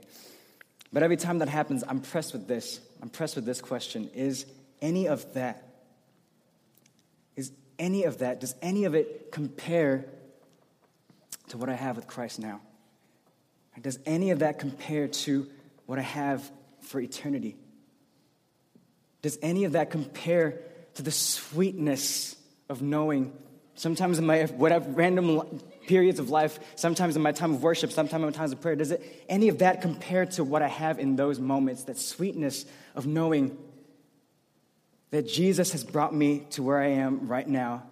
But 0.93 1.03
every 1.03 1.17
time 1.17 1.39
that 1.39 1.49
happens, 1.49 1.85
I'm 1.87 2.01
pressed 2.01 2.33
with 2.33 2.49
this. 2.49 2.81
I'm 3.03 3.09
pressed 3.09 3.37
with 3.37 3.45
this 3.45 3.61
question 3.61 4.11
Is 4.15 4.47
any 4.83 5.09
of 5.09 5.35
that, 5.35 5.69
is 7.37 7.53
any 7.79 8.05
of 8.05 8.19
that, 8.19 8.41
does 8.41 8.55
any 8.63 8.85
of 8.85 8.95
it 8.95 9.33
compare 9.33 10.07
to 11.49 11.59
what 11.59 11.69
I 11.69 11.75
have 11.75 11.97
with 11.97 12.07
Christ 12.07 12.39
now? 12.39 12.61
Does 13.81 13.99
any 14.05 14.31
of 14.31 14.41
that 14.41 14.59
compare 14.59 15.09
to 15.09 15.49
what 15.87 15.99
I 15.99 16.03
have 16.03 16.51
for 16.83 17.01
eternity? 17.01 17.57
Does 19.23 19.39
any 19.43 19.65
of 19.65 19.73
that 19.73 19.91
compare 19.91 20.61
to 20.95 21.03
the 21.03 21.11
sweetness 21.11 22.37
of 22.69 22.83
knowing 22.83 23.33
sometimes 23.81 24.19
in 24.19 24.27
my 24.27 24.45
whatever 24.45 24.89
random 24.91 25.61
periods 25.87 26.19
of 26.19 26.29
life, 26.29 26.61
sometimes 26.77 27.17
in 27.17 27.23
my 27.23 27.33
time 27.33 27.55
of 27.55 27.63
worship, 27.63 27.91
sometimes 27.91 28.23
in 28.23 28.29
my 28.29 28.33
times 28.33 28.53
of 28.53 28.61
prayer, 28.61 28.77
does 28.77 28.91
it 28.91 29.25
any 29.29 29.49
of 29.49 29.59
that 29.59 29.81
compare 29.81 30.27
to 30.27 30.45
what 30.45 30.63
I 30.63 30.69
have 30.69 30.99
in 30.99 31.17
those 31.17 31.41
moments, 31.41 31.85
that 31.85 31.99
sweetness 31.99 32.67
of 32.95 33.07
knowing 33.07 33.57
that 35.11 35.27
Jesus 35.27 35.73
has 35.73 35.83
brought 35.83 36.15
me 36.15 36.47
to 36.51 36.63
where 36.63 36.79
I 36.79 36.89
am 36.89 37.27
right 37.27 37.49
now, 37.49 37.83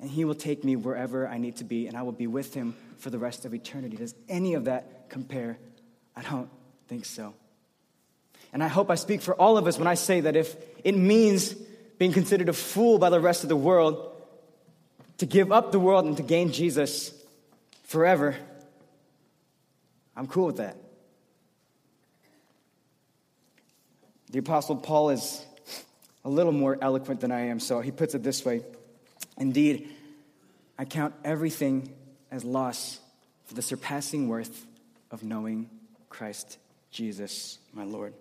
and 0.00 0.10
he 0.10 0.24
will 0.24 0.34
take 0.34 0.64
me 0.64 0.74
wherever 0.74 1.28
I 1.28 1.38
need 1.38 1.56
to 1.56 1.64
be, 1.64 1.86
and 1.86 1.96
I 1.96 2.02
will 2.02 2.12
be 2.12 2.26
with 2.26 2.54
him 2.54 2.74
for 2.98 3.10
the 3.10 3.18
rest 3.18 3.44
of 3.44 3.54
eternity. 3.54 3.98
Does 3.98 4.14
any 4.28 4.54
of 4.54 4.64
that 4.64 5.10
compare? 5.10 5.58
I 6.16 6.22
don't 6.22 6.48
think 6.88 7.04
so. 7.04 7.34
And 8.52 8.64
I 8.64 8.68
hope 8.68 8.90
I 8.90 8.94
speak 8.94 9.20
for 9.20 9.34
all 9.34 9.58
of 9.58 9.66
us 9.66 9.78
when 9.78 9.86
I 9.86 9.94
say 9.94 10.22
that 10.22 10.34
if 10.34 10.56
it 10.82 10.96
means 10.96 11.54
being 12.00 12.12
considered 12.14 12.48
a 12.48 12.52
fool 12.54 12.98
by 12.98 13.10
the 13.10 13.20
rest 13.20 13.42
of 13.42 13.50
the 13.50 13.56
world 13.56 14.10
to 15.18 15.26
give 15.26 15.52
up 15.52 15.70
the 15.70 15.78
world 15.78 16.06
and 16.06 16.16
to 16.16 16.22
gain 16.22 16.50
Jesus 16.50 17.12
forever, 17.82 18.34
I'm 20.16 20.26
cool 20.26 20.46
with 20.46 20.56
that. 20.56 20.78
The 24.30 24.38
Apostle 24.38 24.76
Paul 24.76 25.10
is 25.10 25.44
a 26.24 26.30
little 26.30 26.52
more 26.52 26.78
eloquent 26.80 27.20
than 27.20 27.32
I 27.32 27.48
am, 27.48 27.60
so 27.60 27.82
he 27.82 27.90
puts 27.90 28.14
it 28.14 28.22
this 28.22 28.46
way 28.46 28.62
Indeed, 29.36 29.90
I 30.78 30.86
count 30.86 31.12
everything 31.22 31.92
as 32.30 32.44
loss 32.44 32.98
for 33.44 33.52
the 33.52 33.62
surpassing 33.62 34.26
worth 34.26 34.64
of 35.10 35.22
knowing 35.22 35.68
Christ 36.08 36.56
Jesus, 36.90 37.58
my 37.74 37.84
Lord. 37.84 38.14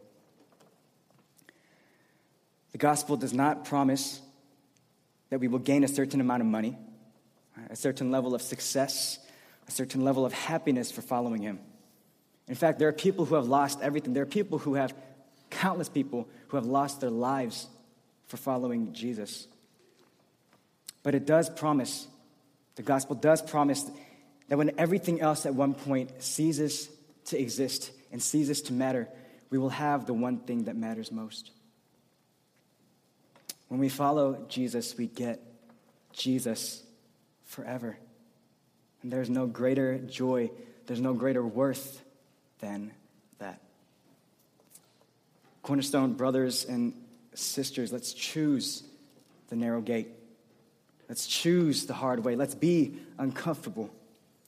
The 2.71 2.77
gospel 2.77 3.17
does 3.17 3.33
not 3.33 3.65
promise 3.65 4.21
that 5.29 5.39
we 5.39 5.47
will 5.47 5.59
gain 5.59 5.83
a 5.83 5.87
certain 5.87 6.21
amount 6.21 6.41
of 6.41 6.47
money, 6.47 6.77
a 7.69 7.75
certain 7.75 8.11
level 8.11 8.35
of 8.35 8.41
success, 8.41 9.19
a 9.67 9.71
certain 9.71 10.03
level 10.03 10.25
of 10.25 10.33
happiness 10.33 10.91
for 10.91 11.01
following 11.01 11.41
Him. 11.41 11.59
In 12.47 12.55
fact, 12.55 12.79
there 12.79 12.87
are 12.87 12.93
people 12.93 13.25
who 13.25 13.35
have 13.35 13.47
lost 13.47 13.79
everything. 13.81 14.13
There 14.13 14.23
are 14.23 14.27
people 14.27 14.57
who 14.57 14.73
have, 14.73 14.93
countless 15.49 15.89
people 15.89 16.27
who 16.47 16.57
have 16.57 16.65
lost 16.65 17.01
their 17.01 17.09
lives 17.09 17.67
for 18.27 18.37
following 18.37 18.93
Jesus. 18.93 19.47
But 21.03 21.15
it 21.15 21.25
does 21.25 21.49
promise, 21.49 22.07
the 22.75 22.83
gospel 22.83 23.15
does 23.15 23.41
promise 23.41 23.89
that 24.47 24.57
when 24.57 24.71
everything 24.77 25.21
else 25.21 25.45
at 25.45 25.53
one 25.53 25.73
point 25.73 26.11
ceases 26.21 26.89
to 27.25 27.39
exist 27.39 27.91
and 28.11 28.21
ceases 28.21 28.61
to 28.63 28.73
matter, 28.73 29.07
we 29.49 29.57
will 29.57 29.69
have 29.69 30.05
the 30.05 30.13
one 30.13 30.39
thing 30.39 30.65
that 30.65 30.75
matters 30.75 31.11
most. 31.11 31.51
When 33.69 33.79
we 33.79 33.89
follow 33.89 34.45
Jesus, 34.49 34.97
we 34.97 35.07
get 35.07 35.39
Jesus 36.11 36.83
forever. 37.45 37.97
And 39.01 39.11
there's 39.11 39.29
no 39.29 39.47
greater 39.47 39.97
joy, 39.97 40.51
there's 40.87 40.99
no 40.99 41.13
greater 41.13 41.45
worth 41.45 42.03
than 42.59 42.91
that. 43.37 43.61
Cornerstone 45.61 46.13
brothers 46.13 46.65
and 46.65 46.93
sisters, 47.35 47.93
let's 47.93 48.11
choose 48.11 48.83
the 49.49 49.55
narrow 49.55 49.81
gate. 49.81 50.09
Let's 51.07 51.25
choose 51.25 51.85
the 51.85 51.93
hard 51.93 52.23
way. 52.23 52.35
Let's 52.35 52.55
be 52.55 52.99
uncomfortable. 53.17 53.89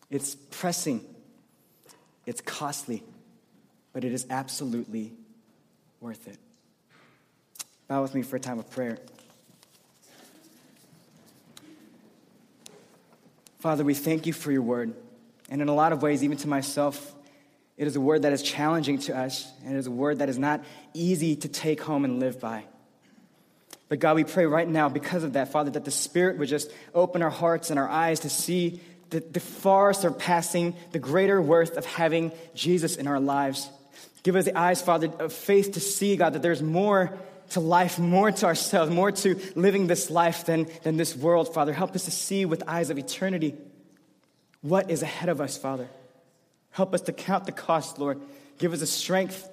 It's 0.09 0.35
pressing, 0.35 1.05
it's 2.25 2.41
costly, 2.41 3.03
but 3.93 4.03
it 4.03 4.11
is 4.11 4.25
absolutely 4.29 5.13
worth 6.01 6.27
it. 6.27 6.37
Bow 7.91 8.01
with 8.01 8.15
me 8.15 8.21
for 8.21 8.37
a 8.37 8.39
time 8.39 8.57
of 8.57 8.71
prayer. 8.71 8.97
Father, 13.59 13.83
we 13.83 13.93
thank 13.93 14.25
you 14.25 14.31
for 14.31 14.49
your 14.49 14.61
word. 14.61 14.93
And 15.49 15.61
in 15.61 15.67
a 15.67 15.73
lot 15.73 15.91
of 15.91 16.01
ways, 16.01 16.23
even 16.23 16.37
to 16.37 16.47
myself, 16.47 17.13
it 17.75 17.87
is 17.87 17.97
a 17.97 17.99
word 17.99 18.21
that 18.21 18.31
is 18.31 18.41
challenging 18.41 18.97
to 18.99 19.17
us, 19.17 19.51
and 19.65 19.75
it 19.75 19.77
is 19.77 19.87
a 19.87 19.91
word 19.91 20.19
that 20.19 20.29
is 20.29 20.37
not 20.37 20.63
easy 20.93 21.35
to 21.35 21.49
take 21.49 21.81
home 21.81 22.05
and 22.05 22.21
live 22.21 22.39
by. 22.39 22.63
But 23.89 23.99
God, 23.99 24.15
we 24.15 24.23
pray 24.23 24.45
right 24.45 24.69
now, 24.69 24.87
because 24.87 25.25
of 25.25 25.33
that, 25.33 25.51
Father, 25.51 25.71
that 25.71 25.83
the 25.83 25.91
Spirit 25.91 26.37
would 26.37 26.47
just 26.47 26.71
open 26.95 27.21
our 27.21 27.29
hearts 27.29 27.71
and 27.71 27.77
our 27.77 27.89
eyes 27.89 28.21
to 28.21 28.29
see 28.29 28.79
the, 29.09 29.19
the 29.19 29.41
far 29.41 29.91
surpassing, 29.91 30.77
the 30.93 30.99
greater 30.99 31.41
worth 31.41 31.75
of 31.75 31.85
having 31.85 32.31
Jesus 32.55 32.95
in 32.95 33.07
our 33.07 33.19
lives. 33.19 33.69
Give 34.23 34.37
us 34.37 34.45
the 34.45 34.57
eyes, 34.57 34.81
Father, 34.81 35.11
of 35.19 35.33
faith 35.33 35.73
to 35.73 35.81
see, 35.81 36.15
God, 36.15 36.31
that 36.35 36.41
there's 36.41 36.61
more 36.61 37.19
to 37.51 37.59
life, 37.59 37.99
more 37.99 38.31
to 38.31 38.45
ourselves, 38.45 38.91
more 38.91 39.11
to 39.11 39.39
living 39.55 39.87
this 39.87 40.09
life 40.09 40.45
than, 40.45 40.67
than 40.83 40.97
this 40.97 41.15
world, 41.15 41.53
Father. 41.53 41.73
Help 41.73 41.95
us 41.95 42.05
to 42.05 42.11
see 42.11 42.45
with 42.45 42.63
eyes 42.67 42.89
of 42.89 42.97
eternity 42.97 43.55
what 44.61 44.89
is 44.89 45.01
ahead 45.01 45.29
of 45.29 45.41
us, 45.41 45.57
Father. 45.57 45.87
Help 46.71 46.93
us 46.93 47.01
to 47.01 47.13
count 47.13 47.45
the 47.45 47.51
cost, 47.51 47.99
Lord. 47.99 48.21
Give 48.57 48.73
us 48.73 48.79
the 48.79 48.87
strength 48.87 49.49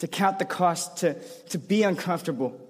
to 0.00 0.08
count 0.08 0.40
the 0.40 0.44
cost, 0.44 0.98
to, 0.98 1.14
to 1.50 1.58
be 1.58 1.84
uncomfortable, 1.84 2.60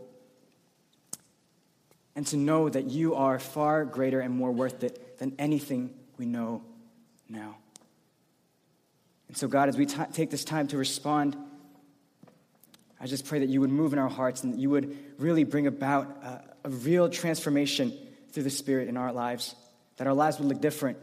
and 2.14 2.26
to 2.26 2.36
know 2.36 2.68
that 2.68 2.90
you 2.90 3.14
are 3.14 3.38
far 3.38 3.86
greater 3.86 4.20
and 4.20 4.36
more 4.36 4.52
worth 4.52 4.84
it 4.84 5.18
than 5.18 5.34
anything 5.38 5.94
we 6.18 6.26
know 6.26 6.62
now. 7.30 7.56
And 9.28 9.36
so, 9.36 9.48
God, 9.48 9.70
as 9.70 9.78
we 9.78 9.86
t- 9.86 9.96
take 10.12 10.30
this 10.30 10.44
time 10.44 10.68
to 10.68 10.76
respond, 10.76 11.34
I 13.02 13.06
just 13.06 13.26
pray 13.26 13.40
that 13.40 13.48
you 13.48 13.60
would 13.60 13.70
move 13.70 13.92
in 13.92 13.98
our 13.98 14.08
hearts 14.08 14.44
and 14.44 14.54
that 14.54 14.60
you 14.60 14.70
would 14.70 14.96
really 15.18 15.42
bring 15.42 15.66
about 15.66 16.06
a, 16.22 16.68
a 16.68 16.70
real 16.70 17.08
transformation 17.08 17.92
through 18.30 18.44
the 18.44 18.50
Spirit 18.50 18.88
in 18.88 18.96
our 18.96 19.12
lives, 19.12 19.56
that 19.96 20.06
our 20.06 20.14
lives 20.14 20.38
would 20.38 20.48
look 20.48 20.60
different 20.60 20.98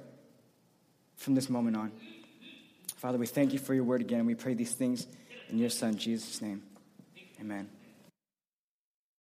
from 1.17 1.35
this 1.35 1.49
moment 1.49 1.75
on. 1.75 1.91
Father, 2.95 3.17
we 3.17 3.27
thank 3.27 3.51
you 3.51 3.59
for 3.59 3.73
your 3.73 3.83
word 3.83 3.99
again, 3.99 4.25
we 4.25 4.35
pray 4.35 4.53
these 4.53 4.73
things 4.73 5.05
in 5.49 5.57
your 5.57 5.69
Son, 5.69 5.97
Jesus' 5.97 6.41
name. 6.41 6.63
Amen. 7.41 7.69